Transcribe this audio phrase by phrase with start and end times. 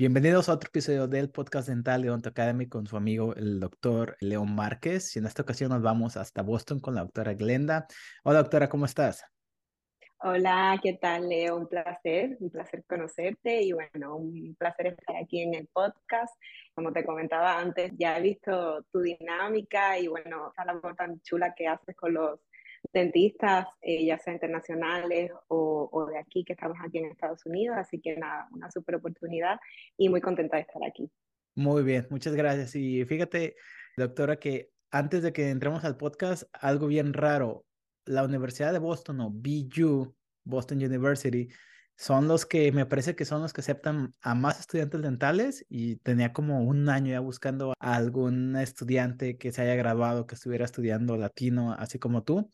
[0.00, 4.54] Bienvenidos a otro episodio del podcast dental de Academy con su amigo el doctor León
[4.54, 5.14] Márquez.
[5.14, 7.86] Y en esta ocasión nos vamos hasta Boston con la doctora Glenda.
[8.24, 9.22] Hola doctora, ¿cómo estás?
[10.20, 11.54] Hola, ¿qué tal Leo?
[11.58, 16.34] Un placer, un placer conocerte y bueno, un placer estar aquí en el podcast.
[16.74, 21.54] Como te comentaba antes, ya he visto tu dinámica y bueno, esa labor tan chula
[21.54, 22.40] que haces con los
[22.92, 27.76] dentistas, eh, ya sea internacionales o, o, de aquí, que estamos aquí en Estados Unidos.
[27.78, 29.58] Así que nada, una súper oportunidad
[29.96, 31.10] y muy contenta de estar aquí.
[31.54, 32.74] Muy bien, muchas gracias.
[32.76, 33.56] Y fíjate,
[33.96, 37.64] doctora, que antes de que entremos al podcast, algo bien raro.
[38.06, 41.48] La Universidad de Boston o BU, Boston University,
[42.00, 45.96] son los que me parece que son los que aceptan a más estudiantes dentales y
[45.96, 50.64] tenía como un año ya buscando a algún estudiante que se haya graduado, que estuviera
[50.64, 52.50] estudiando latino, así como tú.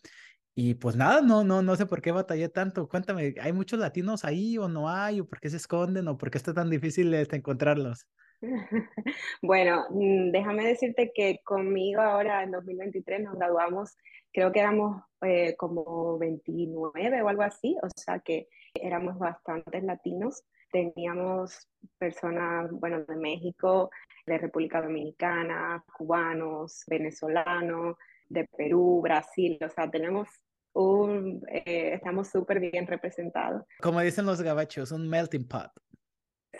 [0.56, 2.88] Y pues nada, no, no, no sé por qué batallé tanto.
[2.88, 5.20] Cuéntame, ¿hay muchos latinos ahí o no hay?
[5.20, 6.08] ¿O por qué se esconden?
[6.08, 8.08] ¿O por qué está tan difícil este, encontrarlos?
[9.42, 13.96] Bueno, mm, déjame decirte que conmigo ahora en 2023 nos graduamos,
[14.32, 18.48] creo que éramos eh, como 29 o algo así, o sea que
[18.82, 20.44] éramos bastantes latinos.
[20.72, 23.90] Teníamos personas, bueno, de México,
[24.26, 27.96] de República Dominicana, cubanos, venezolanos,
[28.28, 30.28] de Perú, Brasil, o sea, tenemos
[30.72, 33.62] un, eh, estamos súper bien representados.
[33.80, 35.70] Como dicen los gabachos, un melting pot.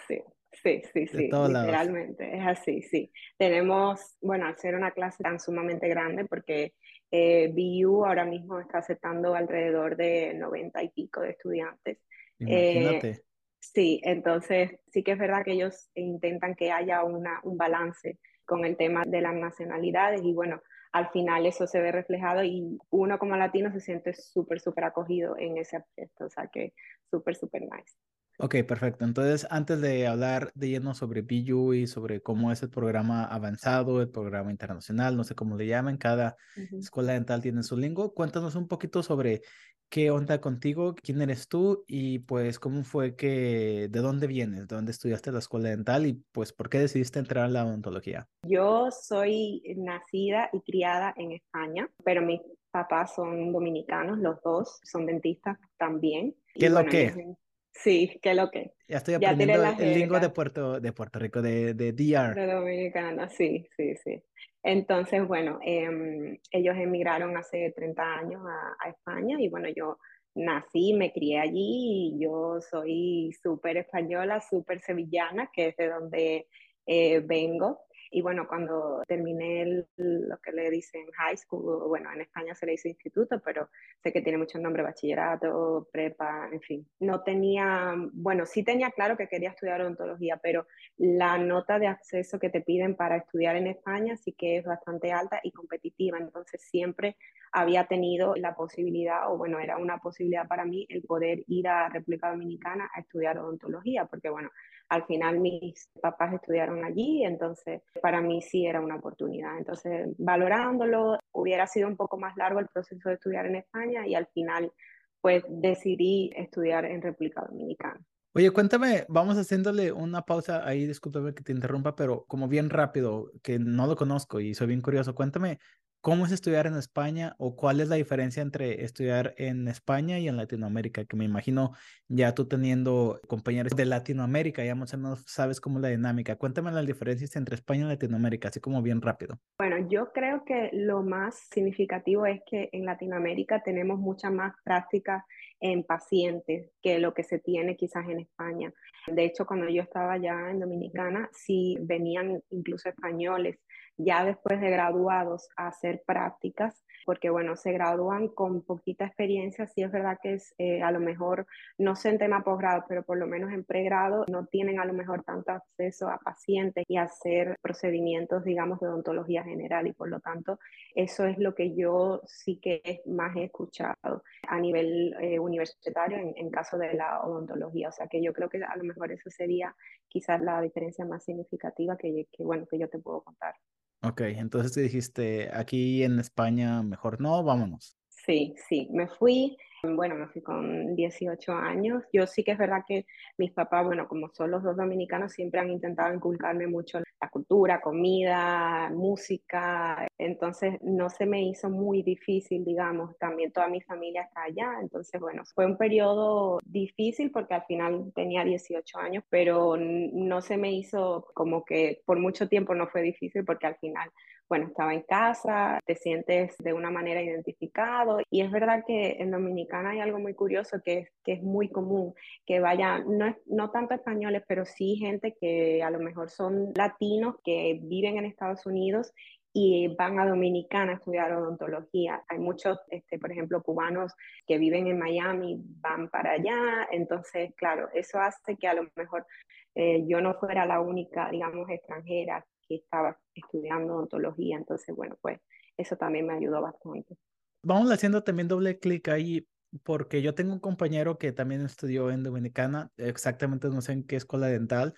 [0.07, 0.23] Sí,
[0.53, 3.13] sí, sí, sí, literalmente, es así, sí.
[3.37, 6.75] Tenemos, bueno, al ser una clase tan sumamente grande, porque
[7.11, 11.99] eh, BU ahora mismo está aceptando alrededor de 90 y pico de estudiantes.
[12.39, 13.09] Imagínate.
[13.09, 13.21] Eh,
[13.61, 18.65] sí, entonces sí que es verdad que ellos intentan que haya una, un balance con
[18.65, 20.61] el tema de las nacionalidades y bueno,
[20.93, 25.37] al final eso se ve reflejado y uno como latino se siente súper, súper acogido
[25.39, 26.73] en ese aspecto, o sea que
[27.11, 27.97] súper, súper nice.
[28.39, 29.05] Ok, perfecto.
[29.07, 34.03] Entonces, antes de hablar de lleno sobre BU y sobre cómo es el programa avanzado,
[34.03, 36.37] el programa internacional, no sé cómo le llamen, cada
[36.79, 39.41] escuela dental tiene su lingua, cuéntanos un poquito sobre
[39.89, 44.77] qué onda contigo, quién eres tú y pues cómo fue que, de dónde vienes, de
[44.77, 48.29] dónde estudiaste la escuela dental y pues por qué decidiste entrar a la odontología.
[48.43, 55.07] Yo soy nacida y criada en España, pero mis papás son dominicanos, los dos son
[55.07, 56.35] dentistas también.
[56.55, 57.37] ¿Qué es lo que?
[57.73, 58.73] Sí, que lo que.
[58.89, 62.35] Ya estoy aprendiendo el lingua de Puerto, de Puerto Rico, de, de DR.
[62.35, 64.23] De Dominicana, sí, sí, sí.
[64.69, 69.99] Entonces, bueno, em, ellos emigraron hace 30 años a, España y bueno, yo
[70.35, 76.49] nací, me crié allí y yo soy súper española, súper sevillana, que es de donde
[76.85, 77.79] eh, vengo.
[78.11, 82.73] Y bueno, cuando terminé lo que le dicen high school, bueno, en España se le
[82.73, 83.69] dice instituto, pero
[84.03, 86.89] sé que tiene mucho nombre, bachillerato, prepa, en fin.
[87.01, 92.39] No tenía, bueno, sí tenía claro que quería estudiar odontología, pero la nota de acceso
[92.39, 96.19] que te piden para estudiar en España sí que es bastante alta y competitiva.
[96.19, 97.17] Entonces siempre
[97.53, 101.89] había tenido la posibilidad, o bueno, era una posibilidad para mí el poder ir a
[101.89, 104.51] República Dominicana a estudiar odontología, porque bueno,
[104.89, 109.59] al final mis papás estudiaron allí, entonces para mí sí era una oportunidad.
[109.59, 114.15] Entonces, valorándolo, hubiera sido un poco más largo el proceso de estudiar en España y
[114.15, 114.73] al final
[115.21, 118.01] pues decidí estudiar en República Dominicana.
[118.35, 123.33] Oye, cuéntame, vamos haciéndole una pausa ahí, discúlpame que te interrumpa, pero como bien rápido,
[123.43, 125.59] que no lo conozco y soy bien curioso, cuéntame
[126.07, 130.29] ¿Cómo es estudiar en España o cuál es la diferencia entre estudiar en España y
[130.29, 131.05] en Latinoamérica?
[131.05, 131.73] Que me imagino
[132.07, 136.37] ya tú teniendo compañeros de Latinoamérica, ya más o menos sabes cómo es la dinámica.
[136.37, 139.41] Cuéntame las diferencias entre España y Latinoamérica, así como bien rápido.
[139.59, 145.27] Bueno, yo creo que lo más significativo es que en Latinoamérica tenemos mucha más práctica
[145.59, 148.73] en pacientes que lo que se tiene quizás en España.
[149.09, 153.59] De hecho, cuando yo estaba ya en Dominicana, sí venían incluso españoles
[153.97, 159.93] ya después de graduados hacer prácticas, porque bueno, se gradúan con poquita experiencia, sí es
[159.93, 161.47] verdad que es eh, a lo mejor,
[161.79, 164.93] no sé en tema posgrado, pero por lo menos en pregrado no tienen a lo
[164.93, 170.21] mejor tanto acceso a pacientes y hacer procedimientos, digamos, de odontología general y por lo
[170.21, 170.59] tanto
[170.95, 176.35] eso es lo que yo sí que más he escuchado a nivel eh, universitario en,
[176.37, 179.31] en caso de la odontología, o sea que yo creo que a lo mejor eso
[179.31, 179.75] sería
[180.09, 183.55] quizás la diferencia más significativa que bueno, que yo te puedo contar.
[184.03, 187.97] Ok, entonces te dijiste, aquí en España mejor no, vámonos.
[188.09, 192.03] Sí, sí, me fui Bueno, me fui con 18 años.
[192.13, 193.07] Yo sí que es verdad que
[193.37, 197.81] mis papás, bueno, como son los dos dominicanos, siempre han intentado inculcarme mucho la cultura,
[197.81, 200.09] comida, música.
[200.19, 203.17] Entonces no se me hizo muy difícil, digamos.
[203.19, 204.79] También toda mi familia está allá.
[204.81, 210.57] Entonces, bueno, fue un periodo difícil porque al final tenía 18 años, pero no se
[210.57, 214.11] me hizo como que por mucho tiempo no fue difícil porque al final
[214.49, 218.21] bueno, estaba en casa, te sientes de una manera identificado.
[218.31, 221.69] Y es verdad que en Dominicana hay algo muy curioso que es, que es muy
[221.69, 222.15] común,
[222.45, 227.37] que vaya, no, no tanto españoles, pero sí gente que a lo mejor son latinos
[227.45, 229.13] que viven en Estados Unidos
[229.53, 232.23] y van a Dominicana a estudiar odontología.
[232.29, 234.13] Hay muchos, este, por ejemplo, cubanos
[234.47, 236.87] que viven en Miami, van para allá.
[236.93, 239.27] Entonces, claro, eso hace que a lo mejor
[239.75, 245.41] eh, yo no fuera la única, digamos, extranjera que estaba estudiando odontología, entonces bueno, pues
[245.77, 247.17] eso también me ayudó bastante.
[247.63, 249.47] Vamos haciendo también doble clic ahí,
[249.83, 254.17] porque yo tengo un compañero que también estudió en Dominicana, exactamente no sé en qué
[254.17, 254.95] escuela dental,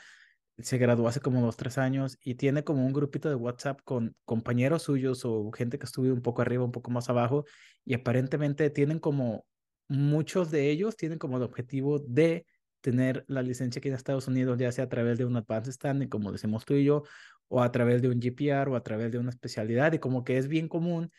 [0.58, 4.16] se graduó hace como dos, tres años y tiene como un grupito de WhatsApp con
[4.24, 7.44] compañeros suyos o gente que estuvo un poco arriba, un poco más abajo
[7.84, 9.44] y aparentemente tienen como,
[9.88, 12.46] muchos de ellos tienen como el objetivo de
[12.80, 16.08] tener la licencia aquí en Estados Unidos, ya sea a través de un Advanced Standing,
[16.08, 17.02] como decimos tú y yo,
[17.48, 19.92] o a través de un GPR o a través de una especialidad.
[19.92, 21.10] Y como que es bien común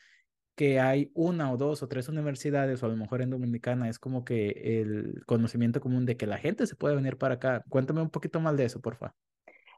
[0.55, 3.97] que hay una o dos o tres universidades, o a lo mejor en Dominicana es
[3.97, 7.63] como que el conocimiento común de que la gente se puede venir para acá.
[7.69, 9.15] Cuéntame un poquito más de eso, por favor.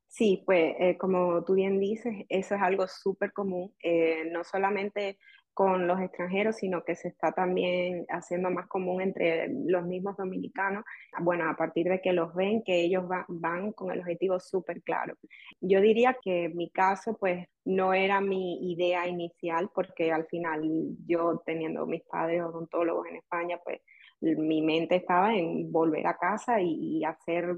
[0.07, 5.19] Sí, pues eh, como tú bien dices, eso es algo súper común, eh, no solamente
[5.53, 10.83] con los extranjeros, sino que se está también haciendo más común entre los mismos dominicanos,
[11.21, 15.15] bueno, a partir de que los ven, que ellos van con el objetivo súper claro.
[15.59, 20.61] Yo diría que mi caso, pues, no era mi idea inicial, porque al final
[21.05, 23.81] yo teniendo mis padres odontólogos en España, pues
[24.21, 27.57] mi mente estaba en volver a casa y, hacer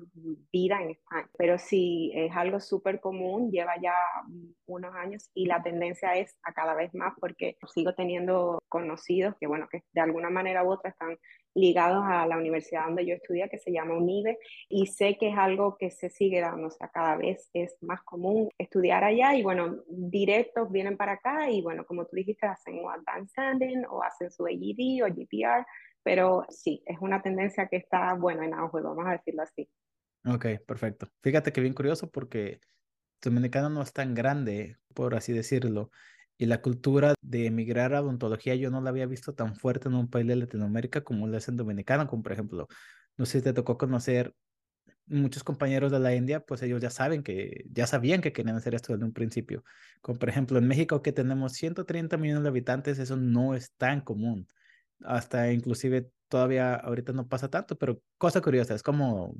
[0.52, 1.30] vida en España.
[1.38, 3.94] Pero sí, es algo súper común, lleva ya
[4.66, 9.48] unos años y la tendencia es a cada vez más porque sigo teniendo conocidos que,
[9.48, 11.18] bueno, que de alguna manera u otra están
[11.56, 14.38] ligados a la universidad donde yo estudié, que se llama UNIBE,
[14.70, 18.02] y sé que es algo que se sigue dando, o sea, cada vez es más
[18.04, 22.80] común estudiar allá y bueno, directos vienen para acá y bueno, como tú dijiste, hacen
[22.80, 25.66] un Advanced Standing o hacen su AED o GPR,
[26.04, 29.70] pero sí, es una tendencia que está, bueno, en auge, vamos a decirlo así.
[30.26, 31.08] Ok, perfecto.
[31.22, 32.60] Fíjate que bien curioso porque
[33.22, 35.92] Dominicana no es tan grande, por así decirlo,
[36.38, 39.96] y la cultura de emigrar a odontología yo no la había visto tan fuerte en
[39.96, 42.68] un país de Latinoamérica como lo es en Dominicana, como por ejemplo,
[43.18, 44.34] no sé si te tocó conocer
[45.06, 48.76] muchos compañeros de la India, pues ellos ya saben que, ya sabían que querían hacer
[48.76, 49.64] esto desde un principio.
[50.02, 54.02] Como por ejemplo en México que tenemos 130 millones de habitantes, eso no es tan
[54.02, 54.48] común
[55.06, 59.36] hasta inclusive todavía ahorita no pasa tanto, pero cosa curiosa, es como,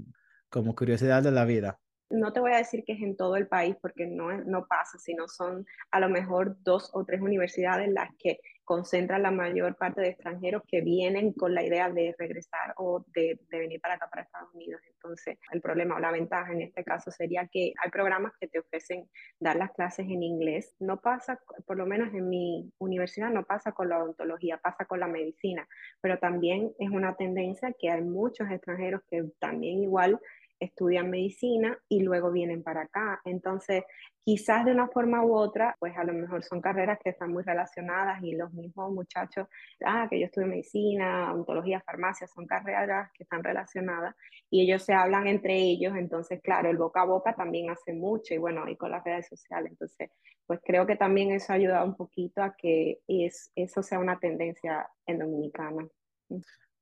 [0.50, 1.80] como curiosidad de la vida.
[2.14, 5.00] No te voy a decir que es en todo el país porque no, no pasa,
[5.00, 10.02] sino son a lo mejor dos o tres universidades las que concentra la mayor parte
[10.02, 14.24] de extranjeros que vienen con la idea de regresar o de, venir para acá, para
[14.24, 14.82] Estados Unidos.
[14.88, 18.60] Entonces, el problema o la ventaja en este caso sería que hay programas que te
[18.60, 19.10] ofrecen
[19.40, 20.76] dar las clases en inglés.
[20.80, 25.00] No pasa, por lo menos en mi universidad, no pasa con la odontología, pasa con
[25.00, 25.68] la medicina,
[26.02, 30.20] pero también es una tendencia que hay muchos extranjeros que también igual
[30.66, 33.22] estudian medicina y luego vienen para acá.
[33.26, 33.84] Entonces,
[34.24, 37.44] quizás de una forma u otra, pues a lo mejor son carreras que están muy
[37.44, 39.48] relacionadas y los mismos muchachos,
[39.86, 44.16] ah, que yo estudio medicina, ontología, farmacia, son carreras que están relacionadas
[44.50, 48.34] y ellos se hablan entre ellos, entonces, claro, el boca a boca también hace mucho
[48.34, 50.10] y bueno, y con las redes sociales, entonces,
[50.46, 54.20] pues creo que también eso ha ayudado un poquito a que es, eso sea una
[54.20, 55.88] tendencia en Dominicana.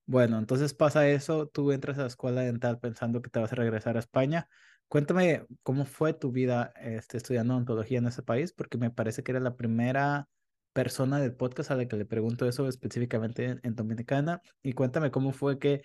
[0.05, 3.55] Bueno, entonces pasa eso, tú entras a la escuela dental pensando que te vas a
[3.55, 4.47] regresar a España.
[4.87, 9.31] Cuéntame cómo fue tu vida este, estudiando odontología en ese país, porque me parece que
[9.31, 10.27] era la primera
[10.73, 14.41] persona del podcast a la que le pregunto eso específicamente en Dominicana.
[14.61, 15.83] Y cuéntame cómo fue que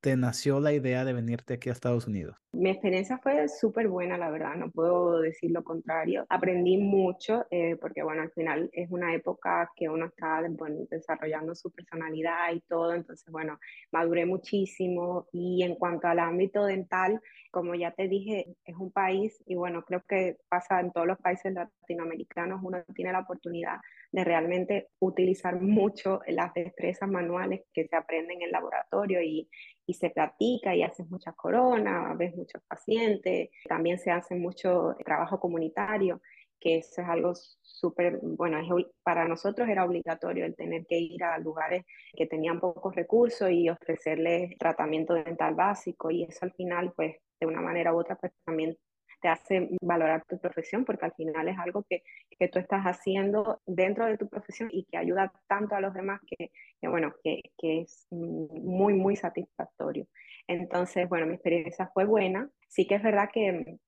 [0.00, 2.36] te nació la idea de venirte aquí a Estados Unidos?
[2.52, 6.26] Mi experiencia fue súper buena, la verdad, no puedo decir lo contrario.
[6.28, 10.42] Aprendí mucho eh, porque, bueno, al final es una época que uno está
[10.90, 13.60] desarrollando su personalidad y todo, entonces, bueno,
[13.92, 17.20] maduré muchísimo y en cuanto al ámbito dental,
[17.52, 21.18] como ya te dije, es un país y, bueno, creo que pasa en todos los
[21.18, 23.78] países latinoamericanos, uno tiene la oportunidad
[24.10, 29.48] de realmente utilizar mucho las destrezas manuales que se aprenden en el laboratorio y,
[29.86, 35.38] y se practica y haces muchas coronas, ves muchos pacientes, también se hace mucho trabajo
[35.38, 36.20] comunitario
[36.60, 38.58] que eso es algo súper, bueno,
[39.02, 43.70] para nosotros era obligatorio el tener que ir a lugares que tenían pocos recursos y
[43.70, 48.32] ofrecerles tratamiento dental básico y eso al final, pues, de una manera u otra, pues
[48.44, 48.76] también
[49.22, 52.02] te hace valorar tu profesión, porque al final es algo que,
[52.38, 56.20] que tú estás haciendo dentro de tu profesión y que ayuda tanto a los demás
[56.26, 56.50] que,
[56.88, 60.06] bueno, que, que, es muy, muy satisfactorio.
[60.50, 62.50] Entonces, bueno, mi experiencia fue buena.
[62.68, 63.78] Sí que es verdad que,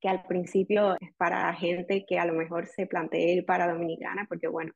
[0.00, 4.26] que al principio es para gente que a lo mejor se plantea ir para Dominicana,
[4.28, 4.72] porque bueno,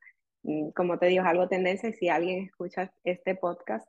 [0.46, 3.88] Mm, como te digo, es algo tendencia si alguien escucha este podcast,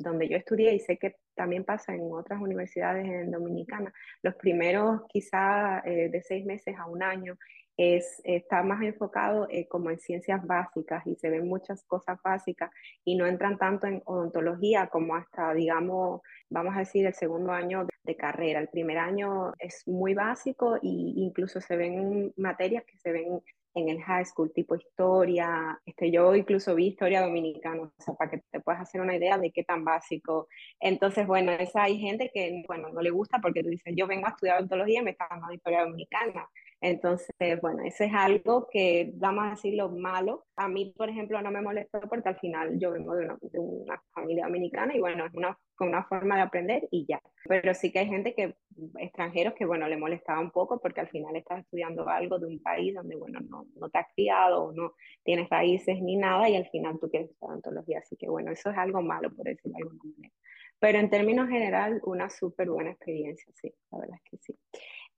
[0.00, 5.02] donde yo estudié y sé que también pasa en otras universidades en Dominicana, los primeros
[5.08, 7.38] quizá eh, de seis meses a un año
[7.76, 12.70] es, está más enfocado eh, como en ciencias básicas y se ven muchas cosas básicas
[13.04, 17.86] y no entran tanto en odontología como hasta, digamos, vamos a decir, el segundo año
[18.04, 18.60] de carrera.
[18.60, 23.42] El primer año es muy básico e incluso se ven materias que se ven
[23.74, 28.30] en el high school, tipo historia, este, yo incluso vi historia dominicana, o sea, para
[28.30, 30.48] que te puedas hacer una idea de qué tan básico.
[30.78, 34.26] Entonces, bueno, esa hay gente que, bueno, no le gusta porque tú dices, yo vengo
[34.26, 36.48] a estudiar odontología y me está dando historia dominicana.
[36.82, 40.46] Entonces, bueno, eso es algo que, vamos a decirlo, malo.
[40.56, 43.58] A mí, por ejemplo, no me molestó porque al final yo vengo de una, de
[43.60, 47.22] una familia dominicana y bueno, es una, una forma de aprender y ya.
[47.48, 48.56] Pero sí que hay gente que,
[48.98, 52.60] extranjeros, que bueno, le molestaba un poco porque al final estás estudiando algo de un
[52.60, 56.56] país donde, bueno, no, no te has criado o no tienes raíces ni nada y
[56.56, 58.00] al final tú quieres estudiar odontología.
[58.00, 60.34] Así que bueno, eso es algo malo, por decirlo de alguna manera.
[60.80, 64.18] Pero en términos general, una súper buena experiencia, sí, la verdad.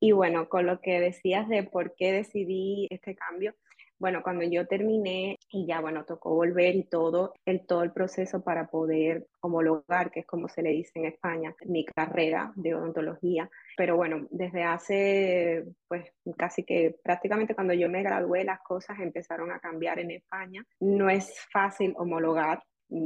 [0.05, 3.55] Y bueno, con lo que decías de por qué decidí este cambio,
[3.99, 8.45] bueno, cuando yo terminé y ya, bueno, tocó volver y todo, el, todo el proceso
[8.45, 13.49] para poder homologar, que es como se le dice en España, mi carrera de odontología.
[13.79, 19.53] Pero bueno, desde hace, pues casi que prácticamente cuando yo me gradué, las cosas empezaron
[19.53, 20.67] a cambiar en España.
[20.81, 22.63] No es fácil homologar.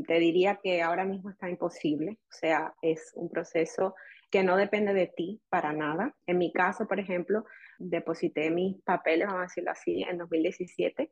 [0.08, 3.94] Te diría que ahora mismo está imposible, o sea, es un proceso
[4.30, 6.14] que no depende de ti para nada.
[6.26, 7.44] En mi caso, por ejemplo,
[7.78, 11.10] deposité mis papeles, vamos a decirlo así, en 2017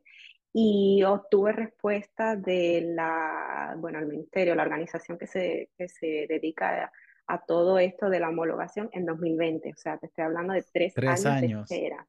[0.53, 6.91] y obtuve respuesta de la, bueno, el ministerio, la organización que se, que se dedica
[7.27, 9.71] a, todo esto de la homologación en 2020.
[9.71, 12.07] O sea, te estoy hablando de tres, tres años, de espera.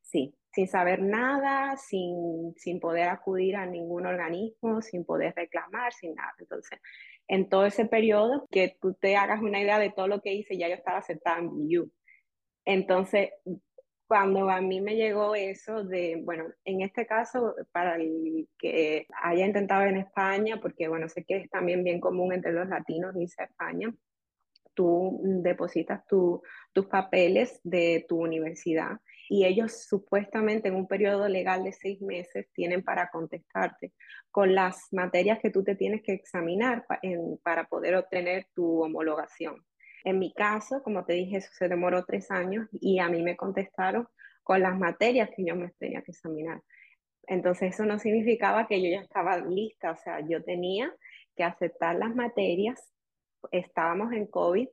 [0.00, 6.14] Sí, sin saber nada, sin, sin poder acudir a ningún organismo, sin poder reclamar, sin
[6.14, 6.32] nada.
[6.38, 6.80] Entonces,
[7.28, 10.58] en todo ese periodo, que tú te hagas una idea de todo lo que hice,
[10.58, 11.90] ya yo estaba aceptada en BU.
[12.64, 13.30] Entonces,
[14.08, 19.46] cuando a mí me llegó eso de, bueno, en este caso, para el que haya
[19.46, 23.42] intentado en España, porque bueno, sé que es también bien común entre los latinos irse
[23.42, 23.94] a España,
[24.74, 28.98] tú depositas tus papeles de tu universidad
[29.32, 33.92] y ellos supuestamente en un periodo legal de seis meses tienen para contestarte
[34.32, 36.84] con las materias que tú te tienes que examinar
[37.44, 39.64] para poder obtener tu homologación.
[40.02, 43.36] En mi caso, como te dije, eso se demoró tres años y a mí me
[43.36, 44.08] contestaron
[44.42, 46.60] con las materias que yo me tenía que examinar.
[47.28, 50.92] Entonces eso no significaba que yo ya estaba lista, o sea, yo tenía
[51.36, 52.92] que aceptar las materias,
[53.52, 54.66] estábamos en COVID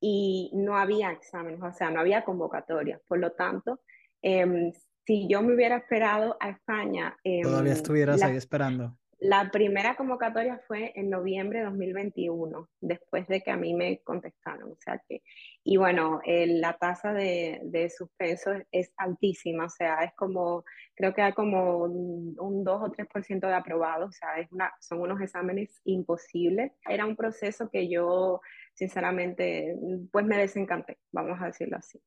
[0.00, 3.00] y no había exámenes, o sea, no había convocatorias.
[3.06, 3.78] Por lo tanto,
[4.22, 4.72] Em,
[5.04, 7.16] si yo me hubiera esperado a España...
[7.42, 8.96] Todavía em, estuvieras ahí esperando.
[9.24, 14.72] La primera convocatoria fue en noviembre de 2021, después de que a mí me contestaron.
[14.72, 15.22] O sea que,
[15.62, 20.64] y bueno, la tasa de, de, suspenso es altísima, o sea, es como,
[20.96, 25.00] creo que hay como un, 2 o 3% de aprobados, o sea, es una, son
[25.00, 26.72] unos exámenes imposibles.
[26.84, 28.40] Era un proceso que yo,
[28.74, 29.76] sinceramente,
[30.10, 32.02] pues me desencanté, vamos a decirlo así.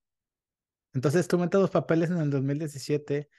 [0.96, 3.30] Entonces tú metes los papeles en el 2017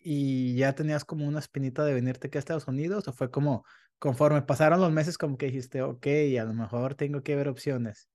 [0.00, 3.64] y ya tenías como una espinita de venirte aquí a Estados Unidos o fue como
[4.00, 6.06] conforme pasaron los meses como que dijiste, ok,
[6.40, 8.10] a lo mejor tengo que ver opciones.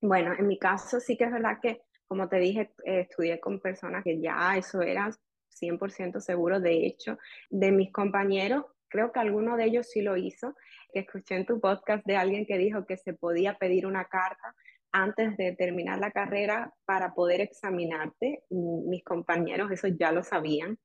[0.00, 3.58] Bueno, en mi caso sí que es verdad que, como te dije, eh, estudié con
[3.60, 5.10] personas que ya eso era
[5.60, 6.60] 100% seguro.
[6.60, 7.18] De hecho,
[7.50, 10.54] de mis compañeros, creo que alguno de ellos sí lo hizo,
[10.92, 14.54] escuché en tu podcast de alguien que dijo que se podía pedir una carta
[14.94, 18.44] antes de terminar la carrera para poder examinarte.
[18.48, 20.78] Mis compañeros eso ya lo sabían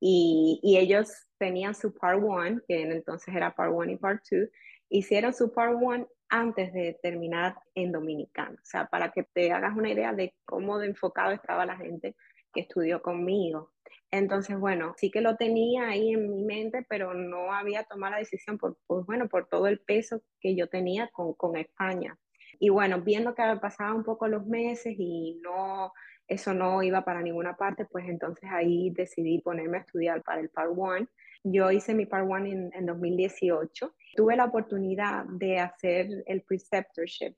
[0.00, 4.48] y, ellos tenían su Part 1, que entonces era Part 1 y Part 2,
[4.88, 8.54] hicieron su Part 1 antes de terminar en Dominicano.
[8.54, 12.14] O sea, para que te hagas una idea de cómo de enfocado estaba la gente
[12.54, 13.72] que estudió conmigo.
[14.12, 18.18] Entonces, bueno, sí que lo tenía ahí en mi mente, pero no había tomado la
[18.18, 22.16] decisión por, pues, bueno, por todo el peso que yo tenía con, con España.
[22.58, 25.92] Y bueno, viendo que pasaban un poco los meses y no,
[26.28, 30.48] eso no iba para ninguna parte, pues entonces ahí decidí ponerme a estudiar para el
[30.48, 31.08] Part 1.
[31.44, 33.94] Yo hice mi Part 1 en, en 2018.
[34.16, 37.34] Tuve la oportunidad de hacer el preceptorship,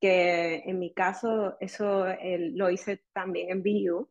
[0.00, 2.06] que en mi caso eso
[2.52, 4.08] lo hice también en BU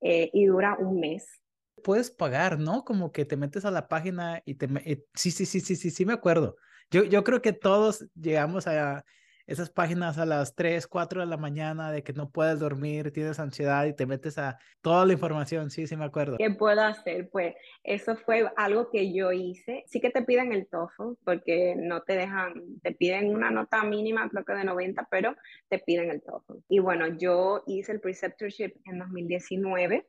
[0.00, 1.40] eh, y dura un mes.
[1.84, 2.84] Puedes pagar, ¿no?
[2.84, 4.68] Como que te metes a la página y te...
[5.14, 6.56] sí, sí, sí, sí, sí, sí, me acuerdo.
[6.90, 9.04] Yo, yo creo que todos llegamos a
[9.50, 13.40] esas páginas a las 3, 4 de la mañana de que no puedes dormir, tienes
[13.40, 15.70] ansiedad y te metes a toda la información.
[15.70, 16.36] Sí, sí, me acuerdo.
[16.38, 17.28] ¿Qué puedo hacer?
[17.30, 19.82] Pues eso fue algo que yo hice.
[19.88, 24.28] Sí que te piden el TOEFL porque no te dejan, te piden una nota mínima,
[24.30, 25.34] creo que de 90, pero
[25.68, 26.58] te piden el TOEFL.
[26.68, 30.06] Y bueno, yo hice el preceptorship en 2019.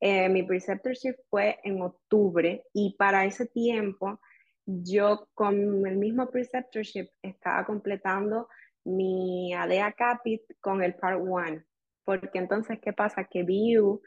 [0.00, 4.18] Eh, mi preceptorship fue en octubre y para ese tiempo
[4.66, 8.48] yo con el mismo preceptorship estaba completando
[8.84, 11.62] mi ADEA Capit con el Part 1,
[12.04, 13.24] porque entonces, ¿qué pasa?
[13.24, 14.02] Que BU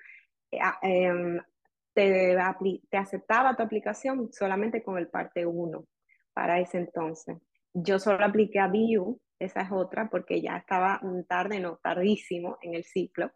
[0.51, 1.39] eh, em,
[1.93, 2.37] te,
[2.97, 5.85] aceptaba tu aplicación solamente con el parte 1
[6.33, 7.37] para ese entonces.
[7.73, 12.75] Yo solo apliqué a BU, esa es otra, porque ya estaba tarde, no, tardísimo en
[12.75, 13.31] el ciclo.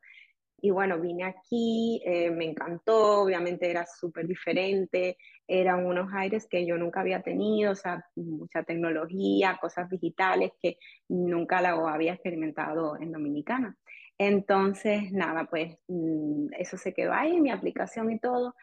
[0.60, 6.66] Y bueno, vine aquí, eh, me encantó, obviamente era súper diferente, eran unos aires que
[6.66, 10.78] yo nunca había tenido, o sea, mucha tecnología, cosas digitales que
[11.10, 13.78] nunca la había experimentado en Dominicana.
[14.18, 18.56] Entonces, nada, pues mm, eso se quedó ahí, mi aplicación y todo.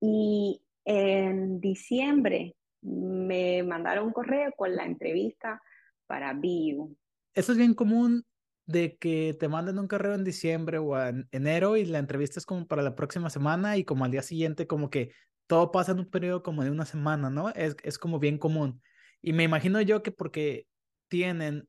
[0.00, 5.62] Y en diciembre me mandaron un correo con la entrevista
[6.06, 6.96] para BIU.
[7.34, 8.24] Eso es bien común
[8.66, 12.46] de que te manden un correo en diciembre o en enero y la entrevista es
[12.46, 15.12] como para la próxima semana y como al día siguiente como que
[15.46, 17.50] todo pasa en un periodo como de una semana, ¿no?
[17.50, 18.82] Es, es como bien común.
[19.22, 20.66] Y me imagino yo que porque
[21.08, 21.68] tienen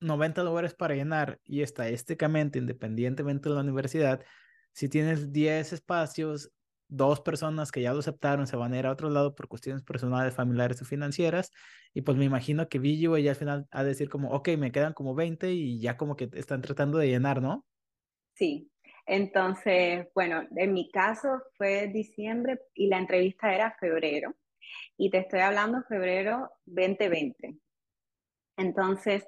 [0.00, 4.24] 90 lugares para llenar y estadísticamente, independientemente de la universidad,
[4.72, 6.50] si tienes 10 espacios,
[6.90, 9.82] dos personas que ya lo aceptaron se van a ir a otro lado por cuestiones
[9.82, 11.50] personales, familiares o financieras.
[11.94, 14.92] Y pues me imagino que Billo ella al final a decir como, ok, me quedan
[14.92, 17.64] como 20 y ya como que están tratando de llenar, ¿no?
[18.34, 18.70] Sí.
[19.06, 24.34] Entonces, bueno, en mi caso fue diciembre y la entrevista era febrero.
[24.96, 27.56] Y te estoy hablando febrero 2020.
[28.56, 29.26] Entonces,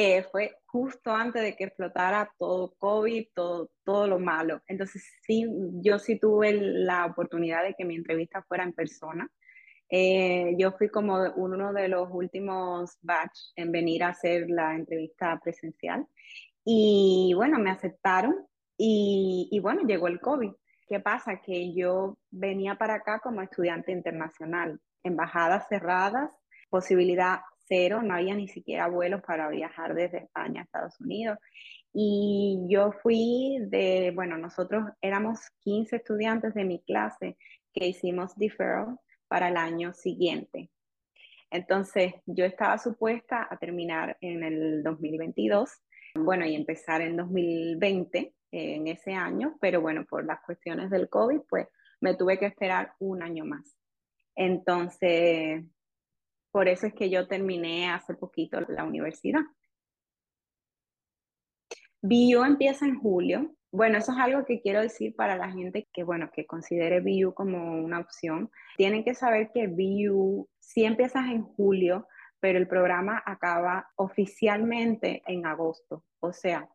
[0.00, 4.62] eh, fue justo antes de que explotara todo COVID, todo, todo lo malo.
[4.68, 5.44] Entonces, sí,
[5.82, 9.28] yo sí tuve la oportunidad de que mi entrevista fuera en persona.
[9.90, 15.36] Eh, yo fui como uno de los últimos batch en venir a hacer la entrevista
[15.42, 16.06] presencial.
[16.64, 20.52] Y bueno, me aceptaron y, y bueno, llegó el COVID.
[20.88, 21.40] ¿Qué pasa?
[21.44, 26.30] Que yo venía para acá como estudiante internacional, embajadas cerradas,
[26.70, 31.38] posibilidad cero, no había ni siquiera vuelos para viajar desde España a Estados Unidos.
[31.92, 37.36] Y yo fui de, bueno, nosotros éramos 15 estudiantes de mi clase
[37.72, 40.70] que hicimos deferral para el año siguiente.
[41.50, 45.70] Entonces, yo estaba supuesta a terminar en el 2022,
[46.16, 51.40] bueno, y empezar en 2020, en ese año, pero bueno, por las cuestiones del COVID,
[51.48, 51.68] pues
[52.00, 53.76] me tuve que esperar un año más.
[54.34, 55.64] Entonces,
[56.50, 59.42] por eso es que yo terminé hace poquito la universidad.
[62.00, 63.54] BU empieza en julio.
[63.70, 67.34] Bueno, eso es algo que quiero decir para la gente que, bueno, que considere BU
[67.34, 68.50] como una opción.
[68.76, 72.06] Tienen que saber que BU sí empiezas en julio,
[72.40, 76.04] pero el programa acaba oficialmente en agosto.
[76.20, 76.68] O sea,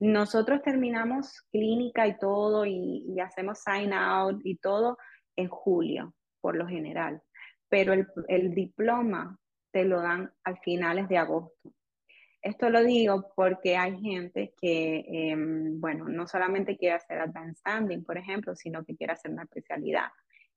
[0.00, 4.96] nosotros terminamos clínica y todo y hacemos sign out y todo
[5.36, 7.20] en julio, por lo general
[7.68, 7.92] pero
[8.28, 9.38] el, diploma
[9.70, 11.72] te lo dan al finales de agosto.
[12.40, 18.04] Esto lo digo porque hay gente que, em, bueno, no solamente quiere hacer advanced standing,
[18.04, 20.08] por ejemplo, sino que quiere hacer una especialidad.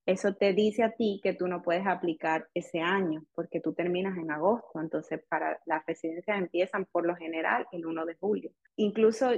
[0.06, 4.18] Eso te dice a ti que tú no puedes aplicar ese año porque tú terminas
[4.18, 4.80] en agosto.
[4.80, 8.52] Entonces, para las residencias empiezan por lo general el 1 de julio.
[8.78, 9.32] Incluso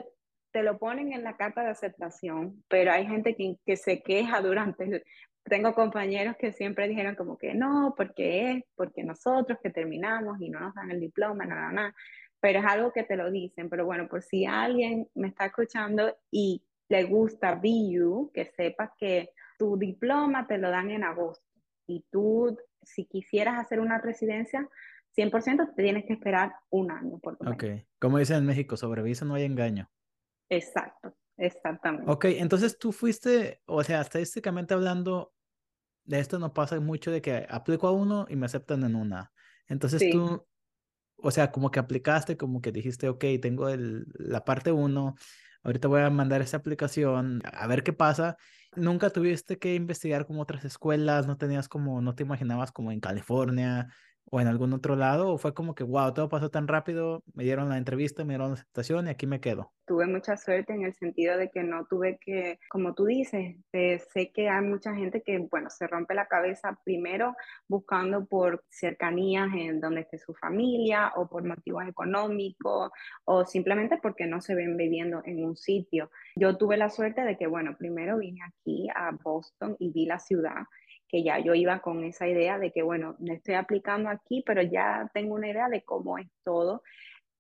[0.52, 4.42] te lo ponen en la carta de aceptación, pero hay gente que, que se queja
[4.42, 5.04] durante el,
[5.44, 10.50] tengo compañeros que siempre dijeron como que no, porque es, porque nosotros que terminamos y
[10.50, 11.96] no nos dan el diploma, nada, nada,
[12.40, 16.16] pero es algo que te lo dicen, pero bueno, por si alguien me está escuchando
[16.32, 21.46] y le gusta BU, que sepas que tu diploma te lo dan en agosto
[21.88, 24.68] y tú, si quisieras hacer una residencia,
[25.16, 27.64] 100% te tienes que esperar un año por lo Ok,
[28.00, 29.90] como dicen en México, sobrevisa no hay engaño.
[30.50, 31.16] Exacto.
[31.38, 32.12] Exactamente.
[32.12, 35.33] Ok, entonces tú fuiste, o sea, estadísticamente hablando,
[36.06, 39.32] de esto no pasa mucho de que aplico a uno y me aceptan en una.
[39.68, 40.46] Entonces tú
[41.24, 45.16] o sea, como que aplicaste, como que dijiste, ok, tengo el, la parte uno,
[45.64, 48.36] ahorita voy a mandar esa aplicación, a ver qué pasa.
[48.76, 53.00] Nunca tuviste que investigar como otras escuelas, no tenías como, no te imaginabas como en
[53.00, 53.88] California
[54.34, 57.44] o en algún otro lado, o fue como que, wow, todo pasó tan rápido, me
[57.44, 59.72] dieron la entrevista, me dieron la aceptación y aquí me quedo.
[59.86, 64.00] Tuve mucha suerte en el sentido de que no tuve que, como tú dices, eh,
[64.12, 67.36] sé que hay mucha gente que, bueno, se rompe la cabeza primero
[67.68, 72.90] buscando por cercanías en donde esté su familia o por motivos económicos
[73.26, 76.10] o simplemente porque no se ven viviendo en un sitio.
[76.36, 80.18] Yo tuve la suerte de que, bueno, primero vine aquí a Boston y vi la
[80.18, 80.64] ciudad
[81.14, 84.64] que ya yo iba con esa idea de que, bueno, me estoy aplicando aquí, pero
[84.64, 86.82] ya tengo una idea de cómo es todo.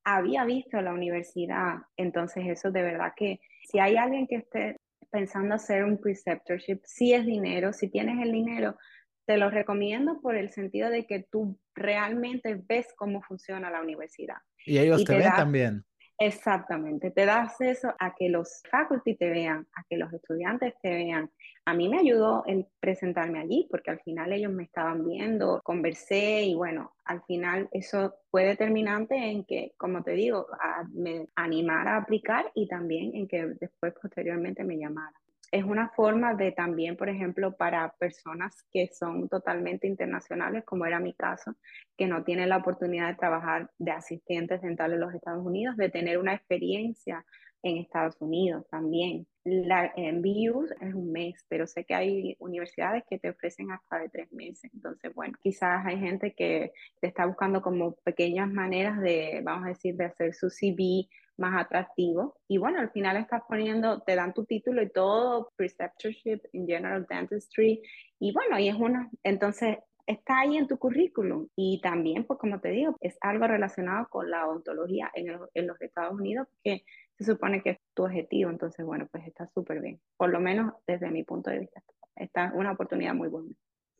[0.03, 4.77] Había visto la universidad, entonces eso de verdad que si hay alguien que esté
[5.09, 8.77] pensando hacer un preceptorship, si es dinero, si tienes el dinero,
[9.25, 14.37] te lo recomiendo por el sentido de que tú realmente ves cómo funciona la universidad.
[14.67, 15.83] Y ellos te, ven también.
[16.19, 20.89] Exactamente, te da acceso a que los faculty te vean, a que los estudiantes te
[20.89, 21.29] vean.
[21.65, 26.43] A mí me ayudó el presentarme allí porque al final ellos me estaban viendo, conversé
[26.43, 30.47] y bueno, al final eso fue determinante en que, como te digo,
[30.93, 35.22] me animara a aplicar y también en que después posteriormente me llamaran
[35.53, 40.99] es una forma de también, por ejemplo, para personas que son totalmente internacionales, como era
[40.99, 41.53] mi caso,
[41.95, 45.89] que no tienen la oportunidad de trabajar de asistentes dentales en los Estados Unidos, de
[45.89, 47.23] tener una experiencia
[47.61, 49.27] en Estados Unidos también.
[49.43, 54.09] La MBU es un mes, pero sé que hay universidades que te ofrecen hasta de
[54.09, 54.71] tres meses.
[54.73, 59.69] Entonces, bueno, quizás hay gente que te está buscando como pequeñas maneras de, vamos a
[59.69, 61.07] decir, de hacer su CV
[61.37, 62.35] más atractivo.
[62.47, 67.05] Y bueno, al final estás poniendo, te dan tu título y todo, Preceptorship in General
[67.07, 67.81] Dentistry.
[68.19, 71.47] Y bueno, y es una, entonces está ahí en tu currículum.
[71.55, 75.81] Y también, pues como te digo, es algo relacionado con la odontología en, en los
[75.81, 76.83] Estados Unidos, que
[77.17, 78.49] se supone que es tu objetivo.
[78.49, 79.99] Entonces, bueno, pues está súper bien.
[80.17, 81.83] Por lo menos desde mi punto de vista,
[82.15, 83.49] está una oportunidad muy buena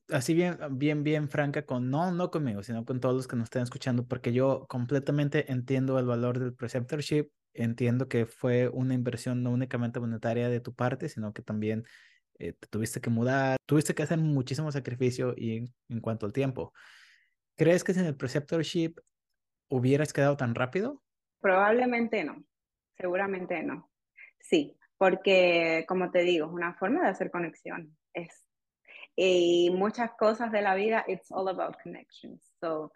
[0.10, 3.46] así bien, bien, bien franca con, no, no conmigo, sino con todos los que nos
[3.46, 9.44] estén escuchando, porque yo completamente entiendo el valor del preceptorship, entiendo que fue una inversión
[9.44, 11.86] no únicamente monetaria de tu parte, sino que también
[12.40, 16.74] eh, te tuviste que mudar, tuviste que hacer muchísimo sacrificio y en, cuanto al tiempo.
[17.56, 18.96] ¿Crees que sin el preceptorship
[19.70, 21.02] hubieras quedado tan rápido?
[21.40, 22.44] Probablemente no,
[22.98, 23.92] seguramente no.
[24.40, 27.96] Sí, porque como te digo, es una forma de hacer conexión.
[28.14, 28.44] Es
[29.16, 32.54] y muchas cosas de la vida, it's all about connections.
[32.60, 32.92] So,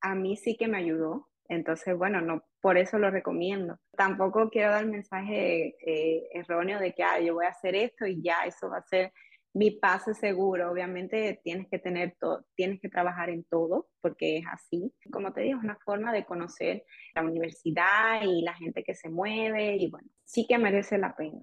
[0.00, 1.28] a mí sí que me ayudó.
[1.48, 3.78] Entonces, bueno, no, por eso lo recomiendo.
[3.96, 8.22] Tampoco quiero dar mensaje eh, erróneo de que ah, yo voy a hacer esto y
[8.22, 9.12] ya eso va a ser
[9.54, 10.70] mi pase seguro.
[10.70, 14.92] Obviamente tienes que tener todo, tienes que trabajar en todo porque es así.
[15.12, 19.10] Como te digo, es una forma de conocer la universidad y la gente que se
[19.10, 21.40] mueve y bueno, sí que merece la pena.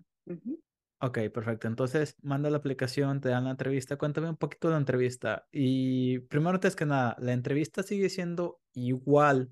[1.01, 1.67] Ok, perfecto.
[1.69, 3.95] Entonces, manda la aplicación, te dan la entrevista.
[3.97, 5.47] Cuéntame un poquito de la entrevista.
[5.49, 9.49] Y primero, antes que nada, ¿la entrevista sigue siendo igual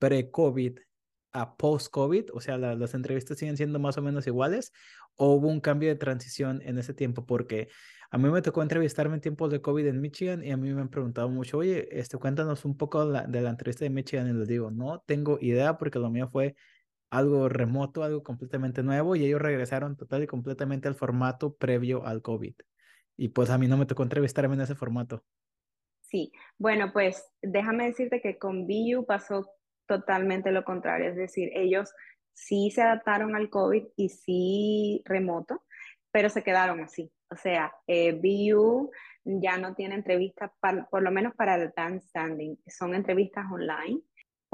[0.00, 0.78] pre-COVID
[1.32, 2.30] a post-COVID?
[2.32, 4.72] O sea, ¿las entrevistas siguen siendo más o menos iguales?
[5.14, 7.24] ¿O hubo un cambio de transición en ese tiempo?
[7.24, 7.68] Porque
[8.10, 10.80] a mí me tocó entrevistarme en tiempos de COVID en Michigan y a mí me
[10.80, 14.28] han preguntado mucho, oye, este, cuéntanos un poco de la, entrevista de Michigan.
[14.28, 16.56] Y les digo, no tengo idea porque lo mío fue
[17.14, 22.22] algo remoto, algo completamente nuevo y ellos regresaron total y completamente al formato previo al
[22.22, 22.54] COVID.
[23.16, 25.24] Y pues a mí no me tocó entrevistarme en ese formato.
[26.00, 29.48] Sí, bueno, pues déjame decirte que con BU pasó
[29.86, 31.92] totalmente lo contrario, es decir, ellos
[32.32, 35.64] sí se adaptaron al COVID y sí remoto,
[36.10, 37.12] pero se quedaron así.
[37.30, 38.90] O sea, eh, BU
[39.24, 40.50] ya no tiene entrevistas,
[40.90, 44.02] por lo menos para el dance standing, son entrevistas online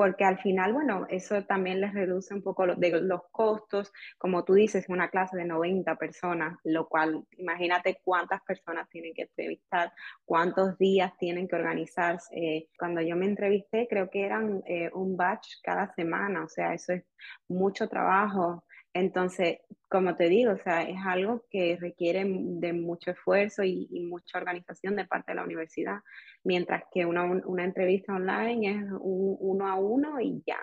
[0.01, 4.55] porque al final, bueno, eso también les reduce un poco de los costos, como tú
[4.55, 9.93] dices, una clase de 90 personas, lo cual imagínate cuántas personas tienen que entrevistar,
[10.25, 12.35] cuántos días tienen que organizarse.
[12.35, 16.73] Eh, cuando yo me entrevisté, creo que eran eh, un batch cada semana, o sea,
[16.73, 17.05] eso es
[17.47, 18.65] mucho trabajo.
[18.92, 24.38] Entonces, como te digo, o sea, es algo que requiere de mucho esfuerzo y, mucha
[24.38, 26.00] organización de parte de la universidad,
[26.44, 30.59] mientras que una, una entrevista online es uno a uno y ya.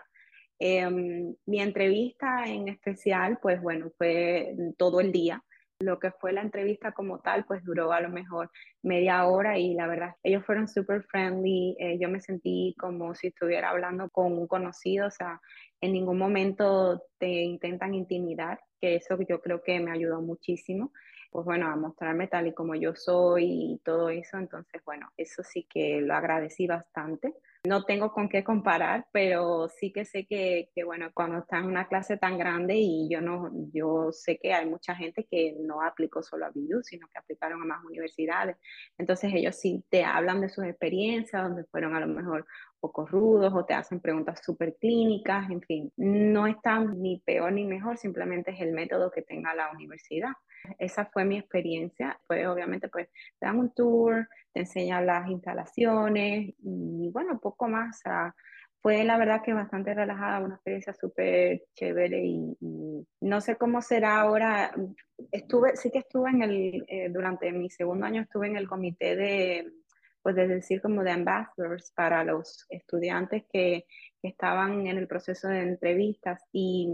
[0.59, 5.43] Em, mi entrevista en especial, pues bueno, fue todo el día.
[5.79, 8.49] Lo que fue la entrevista como tal, pues duró a lo mejor
[8.81, 11.75] media hora y la verdad, ellos fueron súper friendly.
[11.79, 15.39] Eh, yo me sentí como si estuviera hablando con un conocido, o sea,
[15.79, 20.91] en ningún momento te intentan intimidar, que eso yo creo que me ayudó muchísimo.
[21.31, 24.37] Pues bueno, a mostrarme tal y como yo soy y todo eso.
[24.37, 27.33] Entonces, bueno, eso sí que lo agradecí bastante.
[27.65, 31.65] No tengo con qué comparar, pero sí que sé que, que, bueno, cuando estás en
[31.65, 35.81] una clase tan grande y yo no, yo sé que hay mucha gente que no
[35.81, 38.57] aplicó solo a BU, sino que aplicaron a más universidades.
[38.97, 42.45] Entonces ellos sí te hablan de sus experiencias, donde fueron a lo mejor
[42.79, 47.65] poco rudos o te hacen preguntas súper clínicas, en fin, no están ni peor ni
[47.65, 50.31] mejor, simplemente es el método que tenga la universidad.
[50.77, 52.19] Esa fue mi experiencia.
[52.27, 53.09] Pues obviamente pues
[53.39, 58.01] te dan un tour, te enseñan las instalaciones y bueno, poco más.
[58.81, 62.55] fue la verdad que bastante relajada, una experiencia súper chévere y,
[63.21, 64.73] no sé cómo será ahora.
[65.31, 69.15] Estuve, sí que estuve en el, eh, durante mi segundo año estuve en el comité
[69.15, 69.71] de
[70.27, 73.85] pues de decir como de ambassadors para los estudiantes que,
[74.21, 76.43] estaban en el proceso de entrevistas.
[76.51, 76.89] Y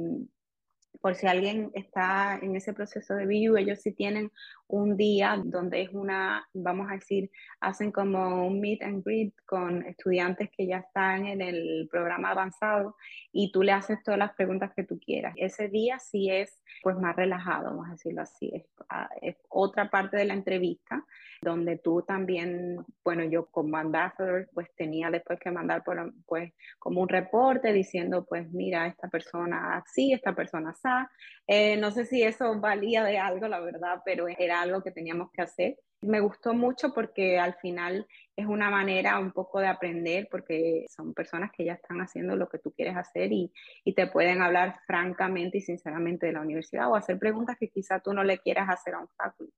[1.02, 4.32] por si alguien está en ese proceso de BU, ellos sí tienen
[4.74, 9.86] un día donde es una, vamos a decir, hacen como un meet and greet con
[9.86, 12.96] estudiantes que ya están en el programa avanzado
[13.32, 15.36] y tú le haces todas las preguntas que tú quieras.
[15.38, 19.08] Ese día sí es pues más relajado, vamos a decirlo así, es, ah,
[19.50, 21.06] otra parte de la entrevista
[21.44, 27.02] donde tú también, bueno, yo como ambassador, pues tenía después que mandar por, pues como
[27.02, 30.84] un reporte diciendo, pues mira, esta persona así, esta persona así.
[31.48, 35.32] Eh, no sé si eso valía de algo, la verdad, pero era algo que teníamos
[35.32, 35.80] que hacer.
[36.02, 41.14] Me gustó mucho porque al final es una manera un poco de aprender porque son
[41.14, 43.54] personas que ya están haciendo lo que tú quieres hacer y,
[43.86, 48.00] y te pueden hablar francamente y sinceramente de la universidad o hacer preguntas que quizá
[48.00, 49.54] tú no le quieras hacer a un faculty.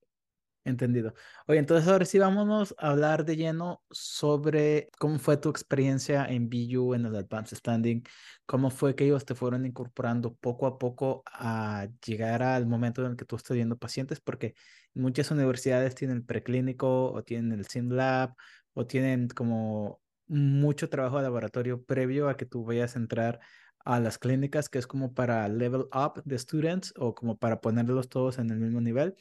[0.67, 1.13] Entendido.
[1.45, 6.49] Oye, entonces ahora sí vámonos a hablar de lleno sobre cómo fue tu experiencia en
[6.49, 8.01] BU, en el Advanced Standing,
[8.47, 13.11] cómo fue que ellos te fueron incorporando poco a poco a llegar al momento en
[13.11, 14.55] el que tú estás viendo pacientes, porque
[14.95, 18.33] muchas universidades tienen el preclínico o tienen el SimLab
[18.73, 23.39] o tienen como mucho trabajo de laboratorio previo a que tú vayas a entrar
[23.85, 28.09] a las clínicas, que es como para level up de students o como para ponerlos
[28.09, 29.15] todos en el mismo nivel.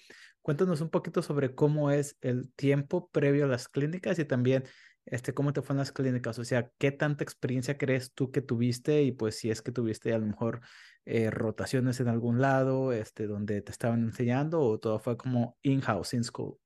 [0.44, 4.64] Cuéntanos un poquito sobre cómo es el tiempo previo a las clínicas y también
[5.07, 9.04] este, cómo te fueron las clínicas, o sea, qué tanta experiencia crees tú que tuviste
[9.04, 10.61] y pues si es que tuviste a lo mejor
[11.07, 16.12] eh, rotaciones en algún lado, este, donde te estaban enseñando o todo fue como in-house,
[16.12, 16.59] in school.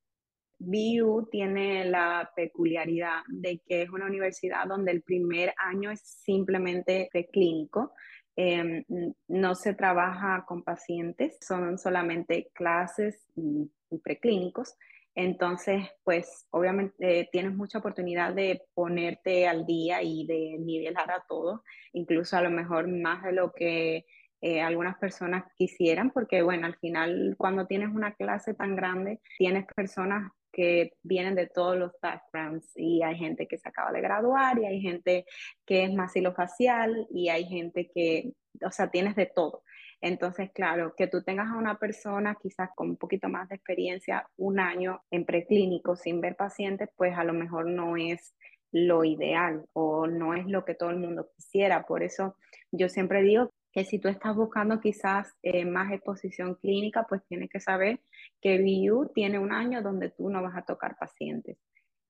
[0.59, 7.09] BU tiene la peculiaridad de que es una universidad donde el primer año es simplemente
[7.33, 7.93] clínico,
[8.41, 8.85] Em,
[9.27, 13.69] no se trabaja con pacientes, son solamente clases y,
[14.05, 14.77] preclínicos.
[15.17, 21.25] Entonces, pues obviamente eh, tienes mucha oportunidad de ponerte al día y de nivelar a
[21.29, 24.07] todo, incluso a lo mejor más de lo que
[24.41, 29.67] eh, algunas personas quisieran, porque bueno, al final cuando tienes una clase tan grande, tienes
[29.75, 34.59] personas que vienen de todos los backgrounds y hay gente que se acaba de graduar
[34.59, 35.25] y hay gente
[35.65, 38.33] que es más facial y hay gente que,
[38.67, 39.63] o sea, tienes de todo.
[40.01, 44.29] Entonces, claro, que tú tengas a una persona quizás con un poquito más de experiencia,
[44.37, 48.35] un año en preclínico sin ver pacientes, pues a lo mejor no es
[48.73, 51.85] lo ideal o no es lo que todo el mundo quisiera.
[51.87, 52.35] Por eso
[52.73, 57.49] yo siempre digo que si tú estás buscando quizás eh, más exposición clínica, pues tienes
[57.49, 58.01] que saber
[58.41, 61.57] que BU tiene un año donde tú no vas a tocar pacientes.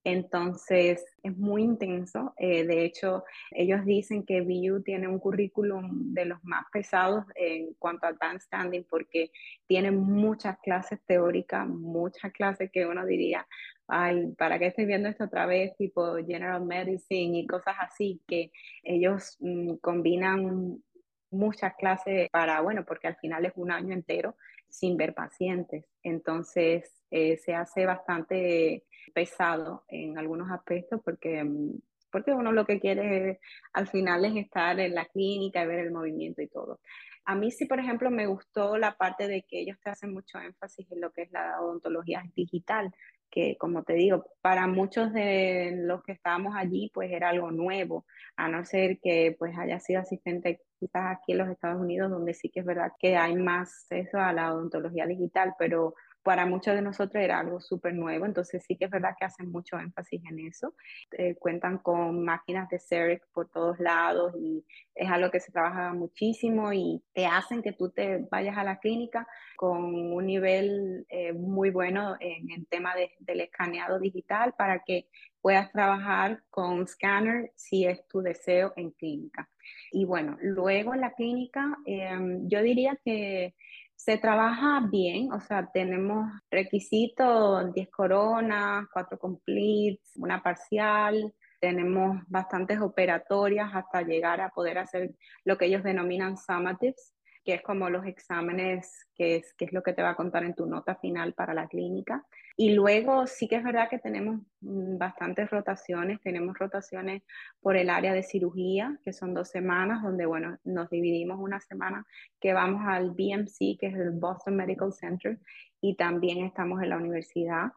[0.05, 2.33] Entonces, es muy intenso.
[2.39, 7.75] Eh, de hecho, ellos dicen que BU tiene un currículum de los más pesados en
[7.75, 9.31] cuanto a advanced standing porque
[9.67, 13.47] tiene muchas clases teóricas, muchas clases que uno diría,
[13.87, 15.77] ay, ¿para qué estoy viendo esto otra vez?
[15.77, 18.51] Tipo General Medicine y cosas así, que
[18.85, 20.83] ellos mm, combinan
[21.31, 24.37] muchas clases para, bueno, porque al final es un año entero
[24.69, 25.85] sin ver pacientes.
[26.03, 31.79] Entonces, eh, se hace bastante pesado en algunos aspectos porque, mm,
[32.11, 33.41] porque uno lo que quiere
[33.73, 36.81] al final es estar en la clínica y ver el movimiento y todo.
[37.25, 40.39] A mí sí, por ejemplo, me gustó la parte de que ellos te hacen mucho
[40.39, 42.91] énfasis en lo que es la odontología digital,
[43.31, 48.07] que como te digo, para muchos de los que estábamos allí, pues era algo nuevo,
[48.37, 52.35] a no ser que pues haya sido asistente quizás aquí en los Estados Unidos, donde
[52.35, 56.75] sí que es verdad que hay más eso a la odontología digital, pero para muchos
[56.75, 60.21] de nosotros era algo súper nuevo, entonces sí que es verdad que hacen mucho énfasis
[60.29, 60.75] en eso.
[61.13, 65.93] Eh, cuentan con máquinas de CEREC por todos lados y es algo que se trabaja
[65.95, 69.27] muchísimo y te hacen que tú te vayas a la clínica
[69.57, 75.09] con un nivel eh, muy bueno en el tema del escaneado digital para que
[75.41, 79.49] puedas trabajar con scanner si es tu deseo en clínica.
[79.93, 83.55] Y bueno, luego en la clínica, em, yo diría que
[83.99, 92.81] Se trabaja bien, o sea, tenemos requisitos, 10 coronas, 4 completes, una parcial, tenemos bastantes
[92.81, 95.11] operatorias hasta llegar a poder hacer
[95.45, 97.13] lo que ellos denominan summatives,
[97.45, 100.45] que es como los exámenes, que es, que es lo que te va a contar
[100.45, 102.25] en tu nota final para la clínica.
[102.61, 107.23] Y luego sí que es verdad que tenemos mm, bastantes rotaciones, tenemos rotaciones
[107.61, 112.05] por el área de cirugía, que son dos semanas, donde, bueno, nos dividimos una semana
[112.41, 115.39] que vamos al BMC, que es el Boston Medical Center,
[115.81, 117.69] y también estamos en la universidad.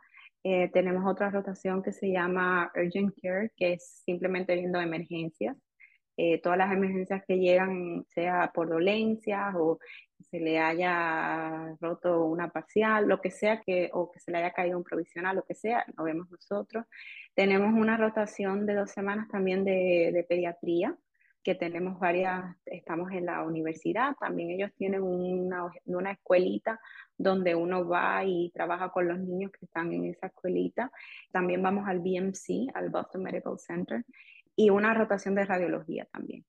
[0.43, 5.55] Eh, tenemos otra rotación que se llama Urgent Care, que es simplemente viendo emergencias.
[6.17, 9.77] Eh, todas las emergencias que llegan, sea por dolencias o
[10.23, 14.51] se le haya roto una parcial, lo que sea, que, o que se le haya
[14.51, 16.85] caído un provisional, lo que sea, lo vemos nosotros.
[17.33, 20.95] Tenemos una rotación de dos semanas también de, pediatría,
[21.43, 26.79] que tenemos varias, estamos en la universidad, también ellos tienen una, una escuelita
[27.17, 30.91] donde uno va y trabaja con los niños que están en esa escuelita.
[31.31, 34.05] También vamos al BMC, al Boston Medical Center,
[34.55, 36.45] y una rotación de radiología también,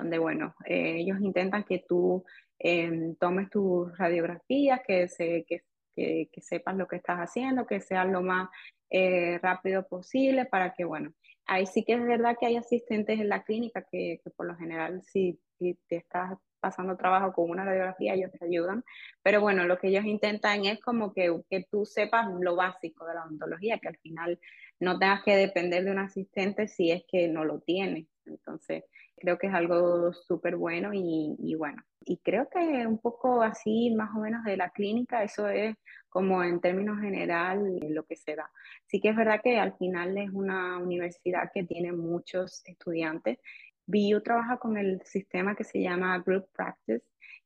[0.00, 2.24] donde, bueno, eh, ellos intentan que tú
[2.58, 5.62] em, tomes tus radiografías, que, se, que,
[5.94, 8.48] que, sepas lo que estás haciendo, que sea lo más
[8.90, 11.12] eh, rápido posible para que, bueno,
[11.46, 14.56] ahí sí que es verdad que hay asistentes en la clínica que, que por lo
[14.56, 18.84] general si, si, te estás pasando trabajo con una radiografía, ellos te ayudan,
[19.22, 23.14] pero bueno, lo que ellos intentan es como que, que tú sepas lo básico de
[23.14, 24.38] la odontología, que al final
[24.78, 28.06] no tengas que depender de un asistente si es que no lo tienes.
[28.26, 28.84] Entonces,
[29.20, 33.94] creo que es algo súper bueno y, y, bueno, y creo que un poco así,
[33.94, 35.76] más o menos de la clínica, eso es
[36.08, 38.50] como en términos general lo que se da.
[38.86, 43.38] Sí que es verdad que al final es una universidad que tiene muchos estudiantes.
[43.86, 47.04] BU trabaja con el sistema que se llama Group Practice,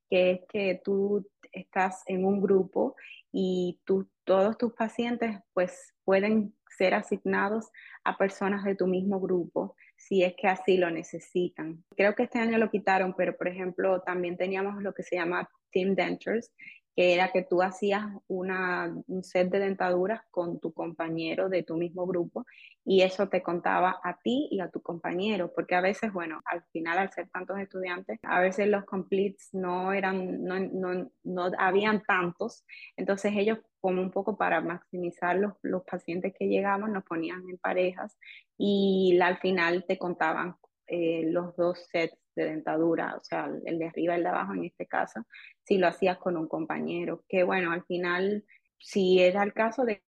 [0.09, 2.97] que es que tú estás en un grupo
[3.33, 7.71] y tú, todos tus pacientes pues pueden ser asignados
[8.05, 11.83] a personas de tu mismo grupo si es que así lo necesitan.
[11.97, 15.49] Creo que este año lo quitaron, pero por ejemplo también teníamos lo que se llama
[15.73, 16.53] Team Dentures,
[16.95, 21.77] que era que tú hacías una, un set de dentaduras con tu compañero de tu
[21.77, 22.47] mismo grupo
[22.85, 26.63] y eso te contaba a ti y a tu compañero, porque a veces, bueno, al
[26.73, 32.03] final al ser tantos estudiantes, a veces los completes no eran, no, no, no habían
[32.03, 32.65] tantos,
[32.97, 37.59] entonces ellos como un poco para maximizar los, los pacientes que llegaban, nos ponían en
[37.59, 38.17] parejas
[38.57, 43.87] y al final te contaban eh, los dos sets de dentadura, o sea, el de
[43.87, 45.27] arriba y el de abajo en este caso,
[45.63, 48.45] si lo hacías con un compañero, que bueno, al final,
[48.79, 50.03] si era el caso de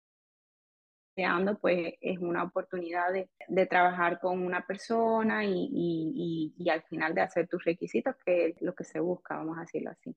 [1.61, 7.13] pues es una oportunidad de, de, trabajar con una persona y, y, y, al final
[7.13, 10.15] de hacer tus requisitos, que es lo que se busca, vamos a decirlo así.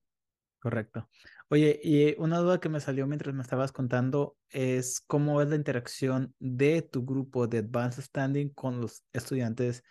[0.58, 1.08] Correcto.
[1.48, 5.56] Oye, y una duda que me salió mientras me estabas contando es cómo es la
[5.56, 9.84] interacción de tu grupo de Advanced Standing con los estudiantes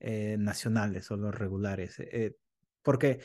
[0.00, 1.98] eh, nacionales o los regulares.
[1.98, 2.36] Eh,
[2.82, 3.20] porque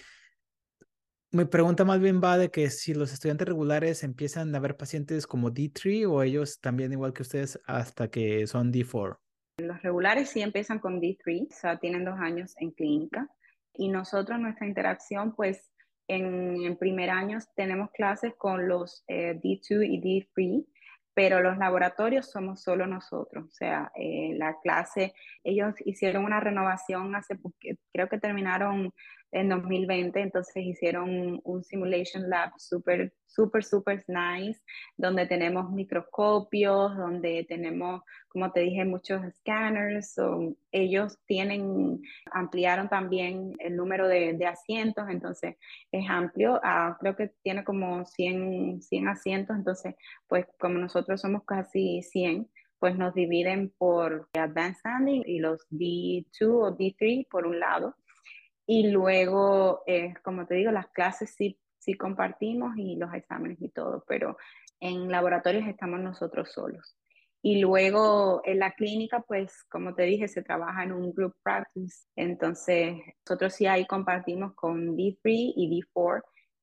[1.32, 5.28] mi pregunta más bien va de que si los estudiantes regulares empiezan a ver pacientes
[5.28, 9.18] como D3 o ellos también igual que ustedes hasta que son D4.
[9.58, 13.30] Los regulares sí empiezan con D3, o sea, tienen dos años en clínica.
[13.74, 15.72] Y nosotros, nuestra interacción, pues
[16.08, 20.66] en, primer año tenemos clases con los eh, D2 y D3
[21.14, 23.46] pero los laboratorios somos solo nosotros.
[23.46, 27.38] O sea, eh, la clase, ellos hicieron una renovación hace,
[27.92, 28.94] creo que terminaron
[29.32, 34.62] en 2020, entonces hicieron un simulation lab súper, súper, súper nice,
[34.98, 40.16] donde tenemos microscopios, donde tenemos, como te dije, muchos scanners.
[40.72, 45.56] ellos tienen, ampliaron también el número de, de asientos, entonces
[45.92, 46.60] es amplio.
[46.64, 49.96] Ah, creo que tiene como 100, 100 asientos, entonces,
[50.28, 56.26] pues como nosotros somos casi 100, pues nos dividen por Advanced Standing y los D2
[56.42, 57.96] o D3 por un lado
[58.74, 63.68] y luego, eh, como te digo, las clases sí, sí compartimos y los exámenes y
[63.68, 64.38] todo, pero
[64.80, 66.96] en laboratorios estamos nosotros solos.
[67.42, 72.08] Y luego en la clínica, pues como te dije, se trabaja en un group practice.
[72.16, 72.96] Entonces,
[73.28, 76.22] nosotros sí ahí compartimos con D3 y D4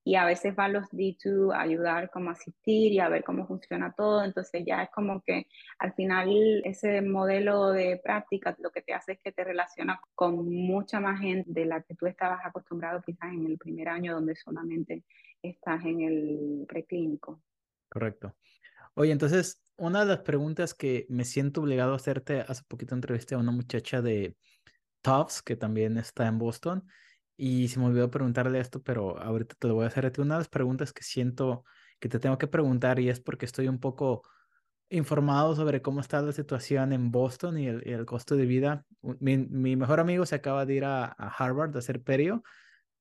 [0.08, 3.46] y a veces van los D2 a ayudar como a asistir y a ver cómo
[3.46, 5.46] funciona todo, entonces ya es como que
[5.78, 10.48] al final ese modelo de práctica lo que te hace es que te relaciona con
[10.48, 14.34] mucha más gente de la que tú estabas acostumbrado quizás en el primer año donde
[14.34, 15.04] solamente
[15.42, 17.42] estás en el preclínico.
[17.90, 18.34] Correcto.
[18.94, 23.34] Oye, entonces, una de las preguntas que me siento obligado a hacerte, hace poquito entrevisté
[23.34, 24.38] a una muchacha de
[25.02, 26.88] Tufts, que también está en Boston,
[27.40, 30.20] Y se me olvidó preguntarle esto, pero ahorita te lo voy a hacer a ti.
[30.20, 31.64] Una de las preguntas que siento
[32.00, 34.22] que te tengo que preguntar y es porque estoy un poco
[34.90, 38.84] informado sobre cómo está la situación en Boston y el, costo de vida.
[39.20, 42.42] Mi, mi, mejor amigo se acaba de ir a, a Harvard a hacer perio.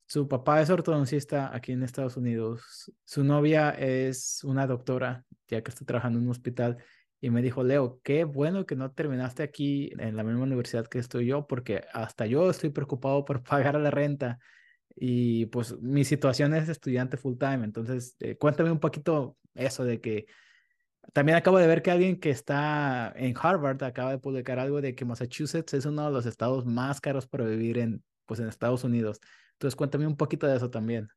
[0.06, 2.92] Su papá es ortodoncista aquí en Estados Unidos.
[3.06, 6.78] Su novia es una doctora, ya que está trabajando en un hospital.
[7.20, 11.00] Y me dijo, Leo, qué bueno que no terminaste aquí en la misma universidad que
[11.00, 14.40] estoy yo, porque hasta yo estoy preocupado por pagar la renta.
[14.96, 17.64] Y pues mi situación es estudiante full time.
[17.64, 20.28] Entonces, eh, cuéntame un poquito eso de que
[21.14, 24.96] también acabo de ver que alguien que está en Harvard acaba de publicar algo de
[24.96, 28.84] que Massachusetts es uno de los estados más caros para vivir en, pues, en Estados
[28.84, 29.20] Unidos.
[29.54, 31.10] Entonces, cuéntame un poquito de eso también.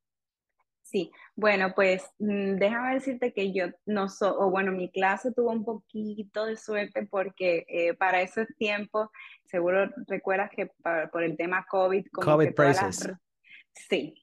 [0.90, 5.52] Sí, bueno, pues mm, déjame decirte que yo no soy, o bueno, mi clase tuvo
[5.52, 9.08] un poquito de suerte porque eh, para esos tiempos,
[9.44, 10.68] seguro recuerdas que
[11.12, 12.52] por el tema COVID, como COVID que
[13.72, 14.14] Sí,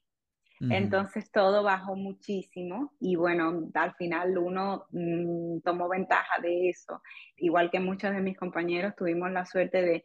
[0.60, 7.00] entonces todo bajó muchísimo y bueno, al final uno mm, tomó ventaja de eso.
[7.36, 10.04] Igual que muchos de mis compañeros tuvimos la suerte de,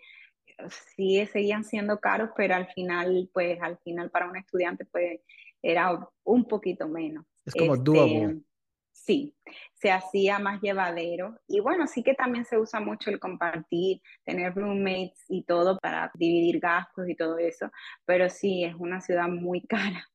[0.96, 5.20] sí seguían siendo caros, pero al final, pues al final para un estudiante pues
[5.64, 7.26] era un poquito menos.
[7.46, 8.44] Es como este,
[8.94, 9.36] Sí,
[9.74, 11.38] se hacía más llevadero.
[11.48, 16.12] Y bueno, sí que también se usa mucho el compartir, tener roommates y todo para
[16.14, 17.70] dividir gastos y todo eso,
[18.06, 20.08] pero sí, es una ciudad muy cara.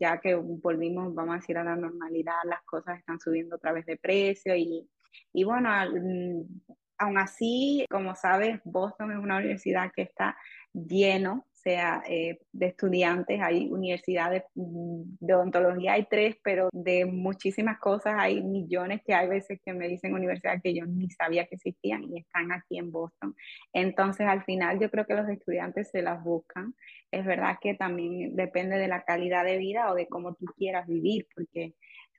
[0.00, 3.86] Ya que volvimos, vamos a decir, a la normalidad, las cosas están subiendo otra vez
[3.86, 4.88] de precio y,
[5.32, 10.36] y bueno, mm, aún así, como sabes, Boston es una universidad que está
[10.72, 17.78] lleno, sea, eh, de estudiantes, hay universidades mm, de odontología, hay tres, pero de muchísimas
[17.78, 21.56] cosas hay millones que hay veces que me dicen universidades que yo ni sabía que
[21.56, 23.34] existían y están aquí en Boston.
[23.72, 26.74] Entonces, al final yo creo que los estudiantes se las buscan.
[27.10, 30.86] Es verdad que también depende de la calidad de vida o de cómo tú quieras
[30.86, 31.74] vivir, porque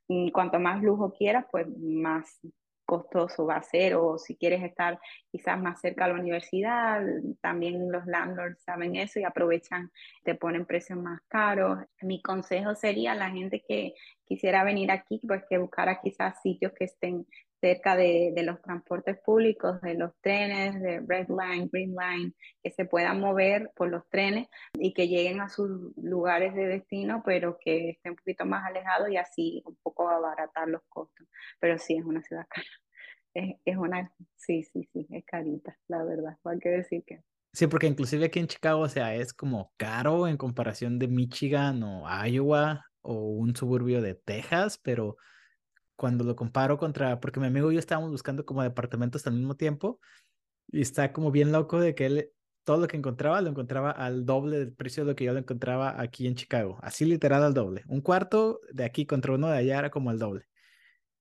[0.08, 2.39] mm, cuanto más lujo quieras, pues más
[2.86, 5.00] costoso va a ser o si quieres estar
[5.32, 7.02] quizás más cerca a la universidad,
[7.42, 9.92] también los landlords saben eso y aprovechan,
[10.24, 11.80] te ponen precios más caros.
[12.02, 13.94] Mi consejo sería a la gente que
[14.26, 17.26] quisiera venir aquí, pues que buscara quizás sitios que estén
[17.64, 22.72] cerca de, de, los transportes públicos, de los trenes, de Red Line, Green Line, que
[22.72, 27.57] se puedan mover por los trenes y que lleguen a sus lugares de destino, pero
[27.57, 31.26] que estén un poquito más alejados y así un poco abaratar los costos.
[31.61, 32.68] Pero sí, es una ciudad cara.
[33.34, 37.24] Es, es una, sí, sí, sí, es carita, la verdad, hay que decir que.
[37.53, 41.82] Sí, porque inclusive aquí en Chicago, o sea, es como caro en comparación de Michigan
[41.82, 45.16] o Iowa o un suburbio de Texas, pero
[46.04, 49.56] cuando lo comparo contra, porque mi amigo y yo estábamos buscando como departamentos al mismo
[49.56, 50.01] tiempo
[50.68, 52.30] y está como bien loco de que él
[52.66, 55.39] todo lo que encontraba lo encontraba al doble del precio de lo que yo lo
[55.39, 57.84] encontraba aquí en Chicago, así literal al doble.
[57.88, 60.43] Un cuarto de aquí contra uno de allá era como el doble.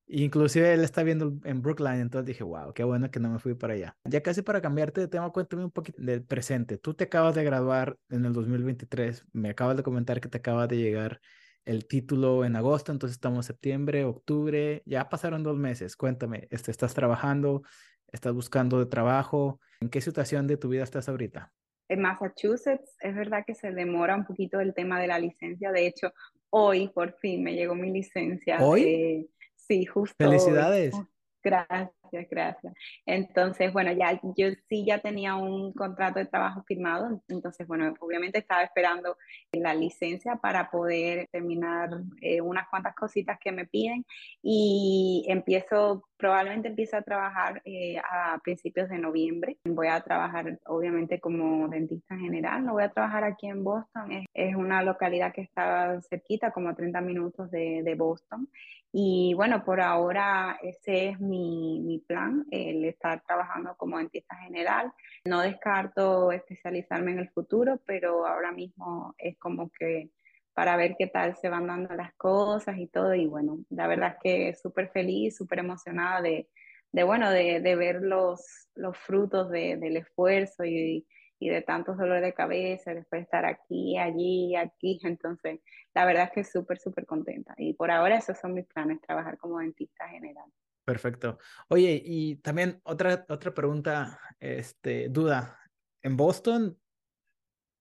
[0.08, 3.54] Inclusive él está viendo en Brookline, entonces dije, wow, qué bueno que no me fui
[3.54, 3.96] para allá.
[4.02, 6.76] Ya casi para cambiarte de tema, cuéntame un poquito del presente.
[6.76, 10.66] Tú te acabas de graduar en el 2023, me acabas de comentar que te acaba
[10.66, 11.20] de llegar
[11.64, 15.96] el título en agosto, entonces estamos en septiembre, octubre, ya pasaron dos meses.
[15.96, 17.62] Cuéntame, este, ¿estás trabajando?
[18.10, 19.60] ¿Estás buscando de trabajo?
[19.80, 21.52] ¿En qué situación de tu vida estás ahorita?
[21.88, 25.72] En Massachusetts es verdad que se demora un poquito el tema de la licencia.
[25.72, 26.12] De hecho,
[26.50, 28.58] hoy por fin me llegó mi licencia.
[28.60, 29.28] ¿Hoy?
[29.56, 30.14] sí, justo.
[30.18, 30.94] Felicidades.
[31.42, 31.90] Gracias,
[32.30, 32.74] gracias.
[33.06, 38.38] Entonces, bueno, ya yo sí ya tenía un contrato de trabajo firmado, entonces, bueno, obviamente
[38.38, 39.16] estaba esperando
[39.52, 41.90] la licencia para poder terminar
[42.20, 44.04] eh, unas cuantas cositas que me piden
[44.42, 49.56] y empiezo, probablemente empiezo a trabajar eh, a principios de noviembre.
[49.64, 54.24] Voy a trabajar, obviamente, como dentista general, no voy a trabajar aquí en Boston, es,
[54.32, 58.48] es una localidad que está cerquita, como a 30 minutos de, de Boston.
[58.92, 64.92] Y bueno, por ahora ese es mi, mi, plan, el estar trabajando como dentista general.
[65.24, 70.10] No descarto especializarme en el futuro, pero ahora mismo es como que
[70.54, 73.14] para ver qué tal se van dando las cosas y todo.
[73.14, 76.48] Y bueno, la verdad es que súper feliz, súper emocionada de,
[76.92, 81.06] de, bueno, de, de ver los, los frutos de, del esfuerzo y,
[81.38, 85.00] y de tantos dolores de cabeza, después de estar aquí, allí, aquí.
[85.02, 85.60] Entonces,
[85.94, 87.54] la verdad es que súper, súper contenta.
[87.56, 90.44] Y por ahora esos son mis planes, trabajar como dentista general.
[90.84, 91.38] Perfecto.
[91.68, 95.58] Oye, y también otra, otra pregunta, este, duda.
[96.02, 96.78] En Boston,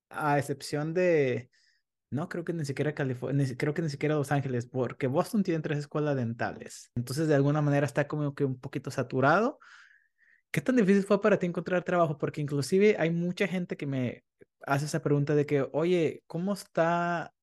[0.10, 1.50] a excepción de,
[2.12, 5.62] no creo que ni siquiera California, creo que ni siquiera Los Ángeles, porque Boston tiene
[5.62, 6.92] tres escuelas dentales.
[6.96, 9.60] Entonces, de alguna manera está como que un poquito saturado
[10.52, 12.18] ¿Qué tan difícil fue para ti encontrar trabajo?
[12.18, 14.26] Porque inclusive hay mucha gente que me
[14.66, 17.34] hace esa pregunta de que, oye, ¿cómo está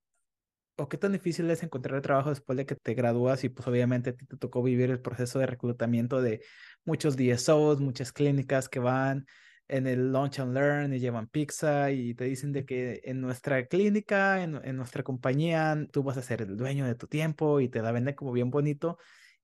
[0.77, 4.11] o qué tan difícil es encontrar trabajo después de que te gradúas y pues obviamente
[4.11, 6.43] a ti te tocó vivir el proceso de reclutamiento de
[6.85, 9.27] muchos DSOs, muchas clínicas que van
[9.69, 13.67] en el Launch and Learn y llevan pizza y te dicen de que en nuestra
[13.67, 17.69] clínica, en, en nuestra compañía, tú vas a ser el dueño de tu tiempo y
[17.69, 18.99] te la venden como bien bonito.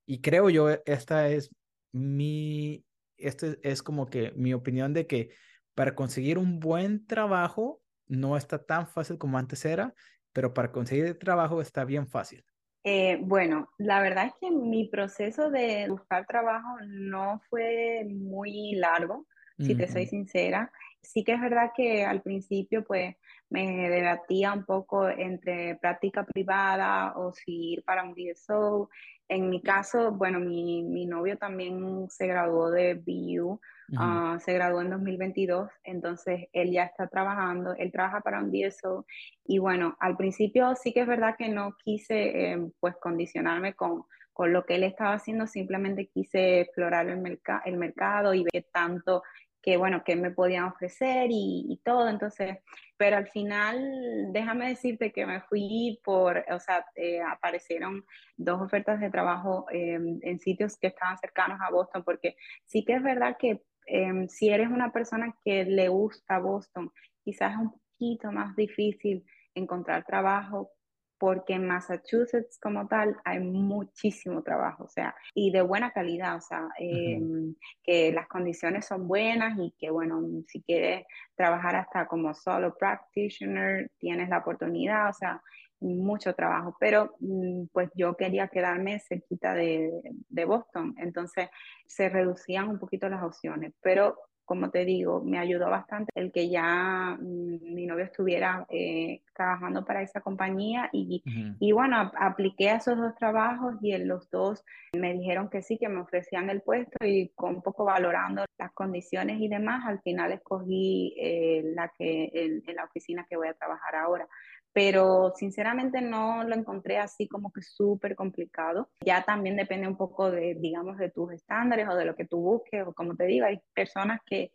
[0.06, 1.50] Y creo yo, esta es
[1.92, 2.84] mi,
[3.16, 5.30] este es como que mi opinión de que
[5.74, 9.94] para conseguir un buen trabajo no está tan fácil como antes era
[10.34, 12.44] pero para conseguir trabajo está bien fácil.
[12.82, 19.26] Eh, bueno, la verdad es que mi proceso de buscar trabajo no fue muy largo,
[19.58, 20.70] si te soy sincera.
[21.02, 23.14] Sí que es verdad que al principio pues
[23.50, 28.88] me debatía un poco entre práctica privada o si ir para un DSO.
[29.28, 33.58] En mi caso, bueno, mi, mi novio también se graduó de BU,
[33.96, 39.06] ah, se graduó en 2022, entonces él ya está trabajando, él trabaja para un DSO
[39.46, 44.04] y bueno, al principio sí que es verdad que no quise eh, pues condicionarme con,
[44.34, 49.22] con lo que él estaba haciendo, simplemente quise explorar el, el mercado y ver tanto
[49.64, 52.58] que bueno, que me podían ofrecer y, todo, entonces,
[52.98, 58.04] pero al final, déjame decirte que me fui por, o sea, eh, aparecieron
[58.36, 62.36] dos ofertas de trabajo em, en sitios que estaban cercanos a Boston, porque
[62.66, 66.92] sí que es verdad que em, si eres una persona que le gusta Boston,
[67.24, 70.72] quizás es un poquito más difícil encontrar trabajo
[71.18, 76.40] porque en Massachusetts como tal hay muchísimo trabajo, o sea, y de buena calidad, o
[76.40, 81.06] sea, em, que las condiciones son buenas y que, bueno, si quieres
[81.36, 85.40] trabajar hasta como solo practitioner, tienes la oportunidad, o sea,
[85.80, 89.90] mucho trabajo, pero mm, pues yo quería quedarme cerquita de,
[90.28, 91.48] de Boston, entonces
[91.86, 96.48] se reducían un poquito las opciones, pero como te digo, me ayudó bastante el que
[96.48, 101.22] ya mm, mi novio estuviera eh, trabajando para esa compañía y,
[101.58, 105.78] y bueno, apliqué a esos dos trabajos y en los dos me dijeron que sí,
[105.78, 110.00] que me ofrecían el puesto y con un poco valorando las condiciones y demás, al
[110.02, 114.28] final escogí eh, la que, en la oficina que voy a trabajar ahora
[114.74, 118.90] pero sinceramente no lo encontré así como que súper complicado.
[119.00, 122.38] Ya también depende un poco de, digamos, de tus estándares o de lo que tú
[122.38, 124.50] busques, o como te digo, hay personas que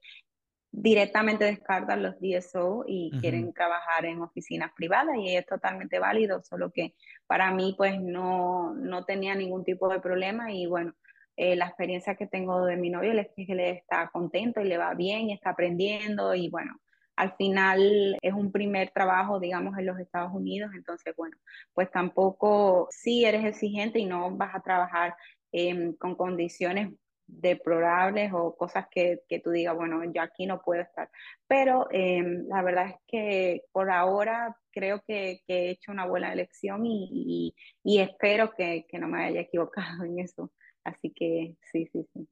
[0.72, 6.70] directamente descartan los DSO y quieren trabajar en oficinas privadas y es totalmente válido, solo
[6.72, 6.94] que
[7.26, 10.94] para mí pues no, no tenía ningún tipo de problema y bueno,
[11.38, 14.78] eh, la experiencia que tengo de mi novio es que él está contento y le
[14.78, 16.78] va bien y está aprendiendo y bueno,
[17.20, 21.36] al final es un primer trabajo, digamos, en los Estados Unidos, entonces, bueno,
[21.74, 25.18] pues tampoco, sí eres exigente y no vas a trabajar
[25.52, 26.94] em, con condiciones
[27.28, 31.10] deplorables o cosas que, que, tú digas, bueno, yo aquí no puedo estar.
[31.46, 36.86] Pero em, la verdad es que por ahora creo que, he hecho una buena elección
[36.86, 40.54] y, y, y espero que, que, no me haya equivocado en eso.
[40.86, 42.30] Así que sí, sí, sí.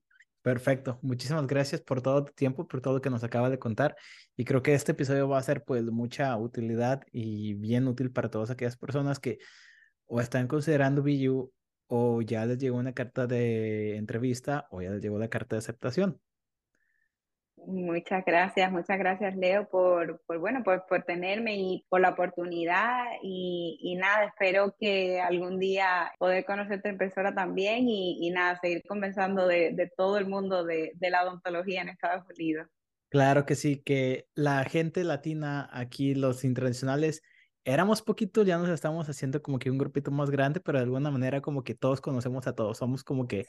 [0.48, 0.98] Perfecto.
[1.02, 3.98] Muchísimas gracias por todo tu tiempo, por todo lo que nos acaba de contar.
[4.38, 8.30] Y creo que este episodio va a ser pues mucha utilidad y bien útil para
[8.30, 9.40] todas aquellas personas que
[10.06, 11.52] o están considerando BU
[11.88, 15.60] o ya les llegó una carta de entrevista o ya les llegó la carta de
[15.60, 16.22] aceptación.
[17.68, 23.04] Muchas gracias, muchas gracias Leo por, por bueno, por, por, tenerme y por la oportunidad
[23.22, 28.58] y, y, nada, espero que algún día poder conocerte en persona también y, y nada,
[28.62, 32.70] seguir conversando de, de, todo el mundo de, de la odontología en Estados Unidos.
[33.10, 37.22] Claro que sí, que la gente latina aquí, los internacionales,
[37.68, 41.12] éramos poquitos, ya nos estamos haciendo como que un grupito más grande, pero de alguna
[41.12, 43.46] manera como que todos conocemos a todos, somos como que,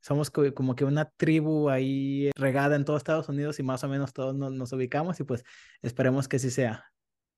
[0.00, 4.14] somos como que una tribu ahí regada en todo Estados Unidos y más o menos
[4.14, 5.44] todos nos, ubicamos y pues
[5.82, 6.86] esperemos que así sea.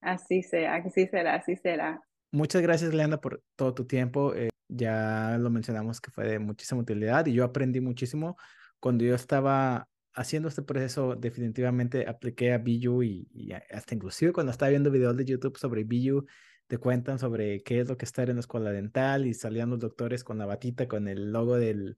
[0.01, 2.01] Así sea, así será, así será.
[2.31, 4.33] Muchas gracias, Leandra, por todo tu tiempo.
[4.37, 8.37] Eh, ya lo mencionamos que fue de muchísima utilidad y yo aprendí muchísimo
[8.79, 9.89] cuando yo estaba
[10.21, 15.25] haciendo este proceso, definitivamente apliqué a Biyu y, hasta inclusive cuando estaba viendo videos de
[15.25, 16.27] YouTube sobre Biyu,
[16.67, 19.71] te cuentan sobre qué es lo que es estar en la escuela dental y salían
[19.71, 21.97] los doctores con la batita, con el logo del,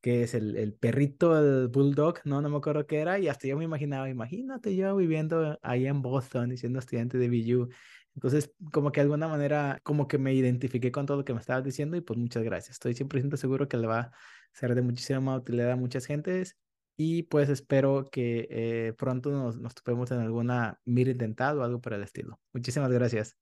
[0.00, 3.46] que es el, el perrito, el bulldog, no, no me acuerdo qué era, y hasta
[3.46, 7.68] yo me imaginaba, imagínate yo viviendo ahí en Boston y siendo estudiante de BU.
[8.14, 11.40] Entonces, como que de alguna manera, como que me identifiqué con todo lo que me
[11.40, 12.76] estabas diciendo y pues muchas gracias.
[12.76, 14.12] Estoy 100% seguro que le va a
[14.52, 16.56] ser de muchísima utilidad a muchas gentes
[17.00, 21.80] y pues espero que eh, pronto nos, nos topemos en alguna mira dental o algo
[21.80, 22.40] por el estilo.
[22.52, 23.38] Muchísimas gracias.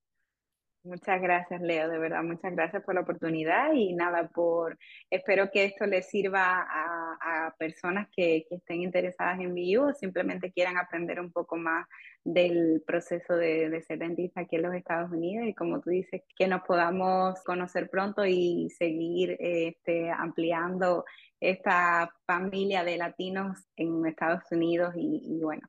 [0.85, 4.79] Muchas gracias, Leo, de verdad, muchas gracias por la oportunidad y nada, por
[5.11, 9.95] espero que esto le sirva a, a personas que, que, estén interesadas en BU o
[9.95, 11.89] simplemente quieran aprender un poco más
[12.23, 16.23] del proceso de, de, ser dentista aquí en los Estados Unidos y como tú dices,
[16.39, 21.05] que nos podamos conocer pronto y seguir este, ampliando
[21.41, 25.63] esta familia de latinos en Estados Unidos y, bueno,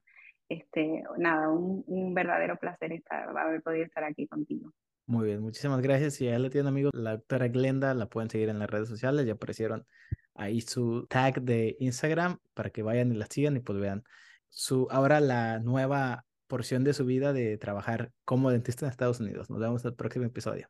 [0.49, 4.71] este, nada, un, verdadero placer estar, haber podido estar aquí contigo.
[5.05, 6.15] Muy bien, muchísimas gracias.
[6.15, 9.25] Si ya le tienen amigo, la doctora Glenda, la pueden seguir en las redes sociales.
[9.25, 9.85] Ya aparecieron
[10.35, 14.03] ahí su tag de Instagram para que vayan y la sigan y pues vean
[14.49, 19.49] su ahora la nueva porción de su vida de trabajar como dentista en Estados Unidos.
[19.49, 20.69] Nos vemos en el próximo episodio.